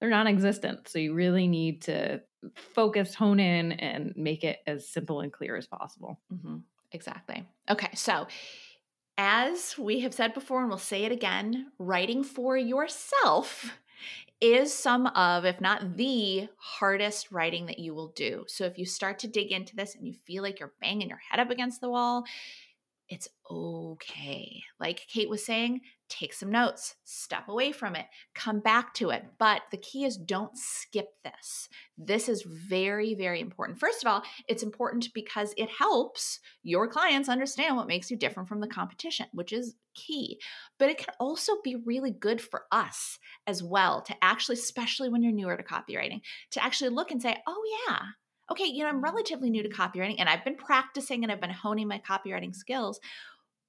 they're 0.00 0.10
non-existent. 0.10 0.88
So 0.88 0.98
you 0.98 1.14
really 1.14 1.48
need 1.48 1.82
to 1.82 2.22
focus, 2.54 3.14
hone 3.14 3.40
in, 3.40 3.72
and 3.72 4.12
make 4.16 4.44
it 4.44 4.58
as 4.66 4.88
simple 4.88 5.20
and 5.20 5.32
clear 5.32 5.56
as 5.56 5.66
possible. 5.66 6.20
Mm-hmm. 6.32 6.58
Exactly. 6.92 7.44
Okay, 7.68 7.90
so 7.94 8.26
as 9.18 9.76
we 9.76 10.00
have 10.00 10.14
said 10.14 10.32
before, 10.32 10.60
and 10.60 10.68
we'll 10.68 10.78
say 10.78 11.04
it 11.04 11.12
again, 11.12 11.72
writing 11.78 12.22
for 12.22 12.56
yourself 12.56 13.76
is 14.40 14.72
some 14.72 15.08
of, 15.08 15.44
if 15.44 15.60
not 15.60 15.96
the 15.96 16.48
hardest 16.56 17.32
writing 17.32 17.66
that 17.66 17.80
you 17.80 17.92
will 17.92 18.12
do. 18.14 18.44
So 18.46 18.64
if 18.64 18.78
you 18.78 18.86
start 18.86 19.18
to 19.18 19.26
dig 19.26 19.50
into 19.50 19.74
this 19.74 19.96
and 19.96 20.06
you 20.06 20.14
feel 20.14 20.44
like 20.44 20.60
you're 20.60 20.74
banging 20.80 21.08
your 21.08 21.20
head 21.28 21.40
up 21.40 21.50
against 21.50 21.80
the 21.80 21.90
wall, 21.90 22.24
it's 23.08 23.28
okay. 23.50 24.62
Like 24.78 25.06
Kate 25.08 25.28
was 25.28 25.44
saying, 25.44 25.80
take 26.08 26.32
some 26.32 26.50
notes, 26.50 26.94
step 27.04 27.48
away 27.48 27.72
from 27.72 27.96
it, 27.96 28.06
come 28.34 28.60
back 28.60 28.94
to 28.94 29.10
it. 29.10 29.24
But 29.38 29.62
the 29.70 29.78
key 29.78 30.04
is 30.04 30.16
don't 30.16 30.56
skip 30.56 31.08
this. 31.24 31.68
This 31.96 32.28
is 32.28 32.42
very, 32.42 33.14
very 33.14 33.40
important. 33.40 33.78
First 33.78 34.04
of 34.04 34.10
all, 34.10 34.22
it's 34.46 34.62
important 34.62 35.08
because 35.14 35.54
it 35.56 35.70
helps 35.70 36.40
your 36.62 36.88
clients 36.88 37.28
understand 37.28 37.76
what 37.76 37.88
makes 37.88 38.10
you 38.10 38.16
different 38.16 38.48
from 38.48 38.60
the 38.60 38.68
competition, 38.68 39.26
which 39.32 39.52
is 39.52 39.74
key. 39.94 40.38
But 40.78 40.90
it 40.90 40.98
can 40.98 41.14
also 41.18 41.54
be 41.64 41.76
really 41.76 42.10
good 42.10 42.40
for 42.40 42.64
us 42.70 43.18
as 43.46 43.62
well 43.62 44.02
to 44.02 44.14
actually, 44.22 44.54
especially 44.54 45.08
when 45.08 45.22
you're 45.22 45.32
newer 45.32 45.56
to 45.56 45.62
copywriting, 45.62 46.20
to 46.52 46.62
actually 46.62 46.90
look 46.90 47.10
and 47.10 47.22
say, 47.22 47.36
oh, 47.46 47.62
yeah. 47.88 47.98
Okay, 48.50 48.64
you 48.64 48.82
know, 48.82 48.88
I'm 48.88 49.02
relatively 49.02 49.50
new 49.50 49.62
to 49.62 49.68
copywriting 49.68 50.16
and 50.18 50.28
I've 50.28 50.44
been 50.44 50.56
practicing 50.56 51.22
and 51.22 51.30
I've 51.30 51.40
been 51.40 51.50
honing 51.50 51.88
my 51.88 52.00
copywriting 52.00 52.54
skills 52.54 53.00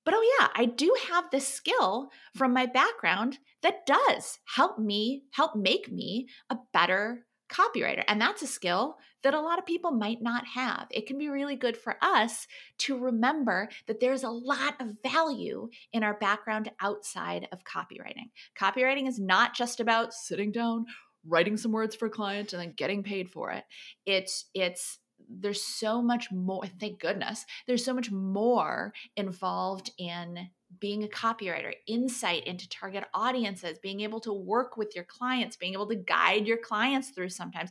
but 0.05 0.13
oh, 0.17 0.37
yeah, 0.39 0.47
I 0.55 0.65
do 0.65 0.91
have 1.09 1.25
this 1.29 1.47
skill 1.47 2.09
from 2.35 2.53
my 2.53 2.65
background 2.65 3.37
that 3.61 3.85
does 3.85 4.39
help 4.55 4.79
me, 4.79 5.23
help 5.31 5.55
make 5.55 5.91
me 5.91 6.27
a 6.49 6.57
better 6.73 7.27
copywriter. 7.51 8.03
And 8.07 8.21
that's 8.21 8.41
a 8.41 8.47
skill 8.47 8.97
that 9.23 9.33
a 9.33 9.39
lot 9.39 9.59
of 9.59 9.65
people 9.65 9.91
might 9.91 10.21
not 10.21 10.45
have. 10.47 10.87
It 10.89 11.05
can 11.05 11.17
be 11.17 11.29
really 11.29 11.55
good 11.55 11.75
for 11.75 11.97
us 12.01 12.47
to 12.79 12.97
remember 12.97 13.69
that 13.87 13.99
there's 13.99 14.23
a 14.23 14.29
lot 14.29 14.75
of 14.79 14.95
value 15.03 15.69
in 15.91 16.03
our 16.03 16.13
background 16.15 16.71
outside 16.81 17.47
of 17.51 17.63
copywriting. 17.63 18.29
Copywriting 18.59 19.07
is 19.07 19.19
not 19.19 19.53
just 19.53 19.79
about 19.79 20.13
sitting 20.13 20.51
down, 20.51 20.85
writing 21.27 21.57
some 21.57 21.71
words 21.71 21.95
for 21.95 22.07
a 22.07 22.09
client 22.09 22.53
and 22.53 22.61
then 22.61 22.73
getting 22.75 23.03
paid 23.03 23.29
for 23.29 23.51
it. 23.51 23.63
It's 24.05 24.45
it's 24.53 24.99
there's 25.29 25.61
so 25.61 26.01
much 26.01 26.31
more 26.31 26.65
thank 26.79 26.99
goodness 26.99 27.45
there's 27.67 27.83
so 27.83 27.93
much 27.93 28.09
more 28.09 28.93
involved 29.17 29.91
in 29.97 30.49
being 30.79 31.03
a 31.03 31.07
copywriter 31.07 31.73
insight 31.87 32.45
into 32.47 32.69
target 32.69 33.03
audiences 33.13 33.79
being 33.79 33.99
able 33.99 34.21
to 34.21 34.31
work 34.31 34.77
with 34.77 34.95
your 34.95 35.03
clients 35.03 35.57
being 35.57 35.73
able 35.73 35.87
to 35.87 35.95
guide 35.95 36.47
your 36.47 36.57
clients 36.57 37.09
through 37.09 37.29
sometimes 37.29 37.69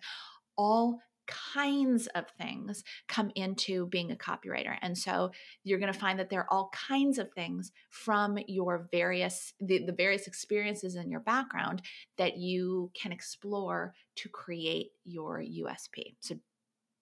all 0.56 1.00
kinds 1.28 2.06
of 2.08 2.24
things 2.38 2.82
come 3.06 3.30
into 3.34 3.86
being 3.86 4.10
a 4.10 4.16
copywriter. 4.16 4.76
And 4.82 4.96
so 4.96 5.30
you're 5.64 5.78
going 5.78 5.92
to 5.92 5.98
find 5.98 6.18
that 6.18 6.30
there 6.30 6.40
are 6.40 6.52
all 6.52 6.70
kinds 6.72 7.18
of 7.18 7.30
things 7.32 7.70
from 7.90 8.38
your 8.46 8.88
various 8.90 9.52
the, 9.60 9.84
the 9.84 9.92
various 9.92 10.26
experiences 10.26 10.96
in 10.96 11.10
your 11.10 11.20
background 11.20 11.82
that 12.16 12.36
you 12.36 12.90
can 13.00 13.12
explore 13.12 13.94
to 14.16 14.28
create 14.28 14.90
your 15.04 15.40
USP. 15.40 16.16
So 16.20 16.36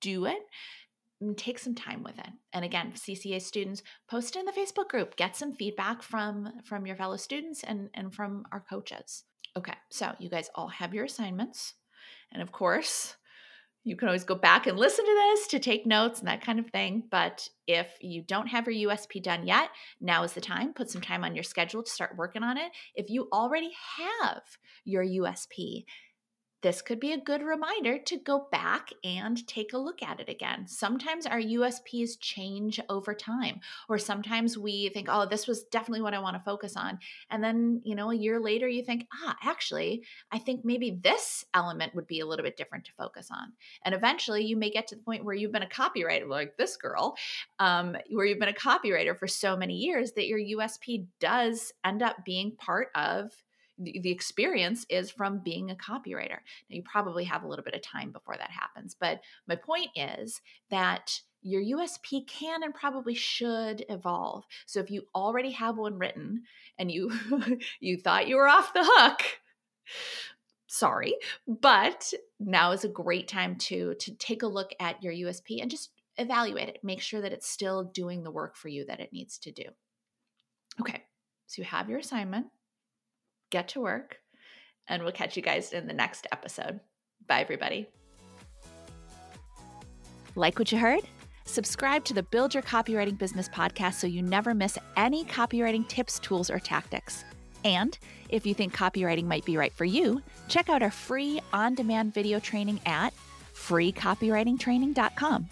do 0.00 0.26
it 0.26 0.42
take 1.36 1.58
some 1.58 1.74
time 1.74 2.02
with 2.02 2.18
it 2.18 2.28
and 2.52 2.62
again 2.62 2.92
cca 2.94 3.40
students 3.40 3.82
post 4.06 4.36
it 4.36 4.40
in 4.40 4.44
the 4.44 4.52
facebook 4.52 4.88
group 4.88 5.16
get 5.16 5.34
some 5.34 5.54
feedback 5.54 6.02
from 6.02 6.52
from 6.62 6.86
your 6.86 6.94
fellow 6.94 7.16
students 7.16 7.64
and 7.64 7.88
and 7.94 8.14
from 8.14 8.44
our 8.52 8.60
coaches 8.60 9.24
okay 9.56 9.72
so 9.90 10.12
you 10.18 10.28
guys 10.28 10.50
all 10.54 10.68
have 10.68 10.92
your 10.92 11.06
assignments 11.06 11.74
and 12.32 12.42
of 12.42 12.52
course 12.52 13.16
you 13.86 13.96
can 13.96 14.08
always 14.08 14.24
go 14.24 14.34
back 14.34 14.66
and 14.66 14.78
listen 14.78 15.04
to 15.04 15.30
this 15.30 15.46
to 15.46 15.58
take 15.58 15.86
notes 15.86 16.18
and 16.18 16.28
that 16.28 16.44
kind 16.44 16.58
of 16.58 16.66
thing 16.66 17.02
but 17.10 17.48
if 17.66 17.88
you 18.00 18.22
don't 18.22 18.48
have 18.48 18.66
your 18.66 18.90
usp 18.90 19.22
done 19.22 19.46
yet 19.46 19.70
now 20.00 20.22
is 20.22 20.32
the 20.32 20.40
time. 20.40 20.72
Put 20.72 20.90
some 20.90 21.00
time 21.00 21.24
on 21.24 21.34
your 21.34 21.44
schedule 21.44 21.82
to 21.82 21.90
start 21.90 22.16
working 22.16 22.42
on 22.42 22.56
it. 22.56 22.70
If 22.94 23.10
you 23.10 23.28
already 23.32 23.72
have 23.98 24.42
your 24.84 25.04
usp 25.04 25.84
this 26.62 26.82
could 26.82 26.98
be 26.98 27.12
a 27.12 27.20
good 27.20 27.42
reminder 27.42 27.98
to 27.98 28.16
go 28.16 28.48
back 28.50 28.90
and 29.04 29.46
take 29.46 29.72
a 29.72 29.78
look 29.78 30.02
at 30.02 30.20
it 30.20 30.28
again. 30.28 30.66
Sometimes 30.66 31.26
our 31.26 31.40
USPs 31.40 32.18
change 32.18 32.80
over 32.88 33.14
time, 33.14 33.60
or 33.88 33.98
sometimes 33.98 34.56
we 34.56 34.88
think, 34.88 35.08
oh, 35.10 35.26
this 35.26 35.46
was 35.46 35.64
definitely 35.64 36.02
what 36.02 36.14
I 36.14 36.18
want 36.18 36.36
to 36.36 36.42
focus 36.42 36.76
on. 36.76 36.98
And 37.30 37.44
then, 37.44 37.82
you 37.84 37.94
know, 37.94 38.10
a 38.10 38.16
year 38.16 38.40
later, 38.40 38.66
you 38.66 38.82
think, 38.82 39.06
ah, 39.12 39.36
actually, 39.42 40.04
I 40.32 40.38
think 40.38 40.64
maybe 40.64 40.98
this 41.02 41.44
element 41.54 41.94
would 41.94 42.06
be 42.06 42.20
a 42.20 42.26
little 42.26 42.44
bit 42.44 42.56
different 42.56 42.84
to 42.86 42.92
focus 42.92 43.28
on. 43.30 43.52
And 43.84 43.94
eventually, 43.94 44.44
you 44.44 44.56
may 44.56 44.70
get 44.70 44.86
to 44.88 44.96
the 44.96 45.02
point 45.02 45.24
where 45.24 45.34
you've 45.34 45.52
been 45.52 45.62
a 45.62 45.66
copywriter, 45.66 46.28
like 46.28 46.56
this 46.56 46.76
girl, 46.76 47.16
um, 47.58 47.96
where 48.10 48.26
you've 48.26 48.40
been 48.40 48.48
a 48.48 48.52
copywriter 48.52 49.16
for 49.16 49.28
so 49.28 49.56
many 49.56 49.74
years 49.74 50.12
that 50.12 50.26
your 50.26 50.38
USP 50.38 51.06
does 51.20 51.72
end 51.84 52.02
up 52.02 52.24
being 52.24 52.56
part 52.56 52.88
of 52.94 53.30
the, 53.78 54.10
experience 54.10 54.86
is 54.88 55.10
from 55.10 55.40
being 55.40 55.70
a 55.70 55.74
copywriter. 55.74 56.38
Now, 56.70 56.76
you 56.76 56.82
probably 56.82 57.24
have 57.24 57.42
a 57.42 57.48
little 57.48 57.64
bit 57.64 57.74
of 57.74 57.82
time 57.82 58.10
before 58.10 58.36
that 58.36 58.50
happens, 58.50 58.96
but 58.98 59.20
my 59.46 59.56
point 59.56 59.88
is 59.94 60.40
that 60.70 61.20
your 61.42 61.62
USP 61.62 62.26
can 62.26 62.62
and 62.62 62.74
probably 62.74 63.14
should 63.14 63.84
evolve. 63.88 64.44
So 64.66 64.80
if 64.80 64.90
you 64.90 65.02
already 65.14 65.52
have 65.52 65.76
one 65.76 65.98
written 65.98 66.42
and 66.78 66.90
you 66.90 67.12
you 67.80 67.98
thought 67.98 68.26
you 68.26 68.36
were 68.36 68.48
off 68.48 68.72
the 68.72 68.82
hook, 68.84 69.20
sorry, 70.66 71.14
but 71.46 72.12
now 72.40 72.72
is 72.72 72.84
a 72.84 72.88
great 72.88 73.28
time 73.28 73.56
to 73.56 73.94
to 73.94 74.14
take 74.16 74.42
a 74.42 74.48
look 74.48 74.72
at 74.80 75.02
your 75.02 75.12
USP 75.12 75.62
and 75.62 75.70
just 75.70 75.90
evaluate 76.16 76.68
it. 76.68 76.80
Make 76.82 77.00
sure 77.00 77.20
that 77.20 77.32
it's 77.32 77.48
still 77.48 77.84
doing 77.84 78.24
the 78.24 78.30
work 78.30 78.56
for 78.56 78.68
you 78.68 78.84
that 78.86 79.00
it 79.00 79.12
needs 79.12 79.38
to 79.38 79.52
do. 79.52 79.64
Okay. 80.80 81.04
So 81.46 81.62
you 81.62 81.66
have 81.66 81.88
your 81.88 82.00
assignment 82.00 82.46
get 83.50 83.68
to 83.68 83.80
work, 83.80 84.18
and 84.88 85.02
we'll 85.02 85.12
catch 85.12 85.36
you 85.36 85.42
guys 85.42 85.72
in 85.72 85.86
the 85.86 85.92
next 85.92 86.26
episode. 86.32 86.80
Bye, 87.26 87.40
everybody. 87.40 87.88
Like 90.34 90.58
what 90.58 90.70
you 90.70 90.78
heard? 90.78 91.00
Subscribe 91.44 92.04
to 92.04 92.14
the 92.14 92.24
Build 92.24 92.54
Your 92.54 92.62
Copywriting 92.62 93.16
Business 93.16 93.48
podcast 93.48 93.94
so 93.94 94.06
you 94.06 94.20
never 94.20 94.52
miss 94.52 94.78
any 94.96 95.24
copywriting 95.24 95.88
tips, 95.88 96.18
tools, 96.18 96.50
or 96.50 96.58
tactics. 96.58 97.24
And 97.64 97.98
if 98.28 98.44
you 98.44 98.52
think 98.52 98.74
copywriting 98.74 99.24
might 99.24 99.44
be 99.44 99.56
right 99.56 99.72
for 99.72 99.84
you, 99.84 100.22
check 100.48 100.68
out 100.68 100.82
our 100.82 100.90
free 100.90 101.40
on 101.52 101.74
demand 101.74 102.14
video 102.14 102.38
training 102.38 102.80
at 102.84 103.14
freecopywritingtraining.com. 103.54 105.48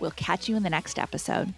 We'll 0.00 0.10
catch 0.12 0.48
you 0.48 0.56
in 0.56 0.62
the 0.62 0.70
next 0.70 0.98
episode. 0.98 1.52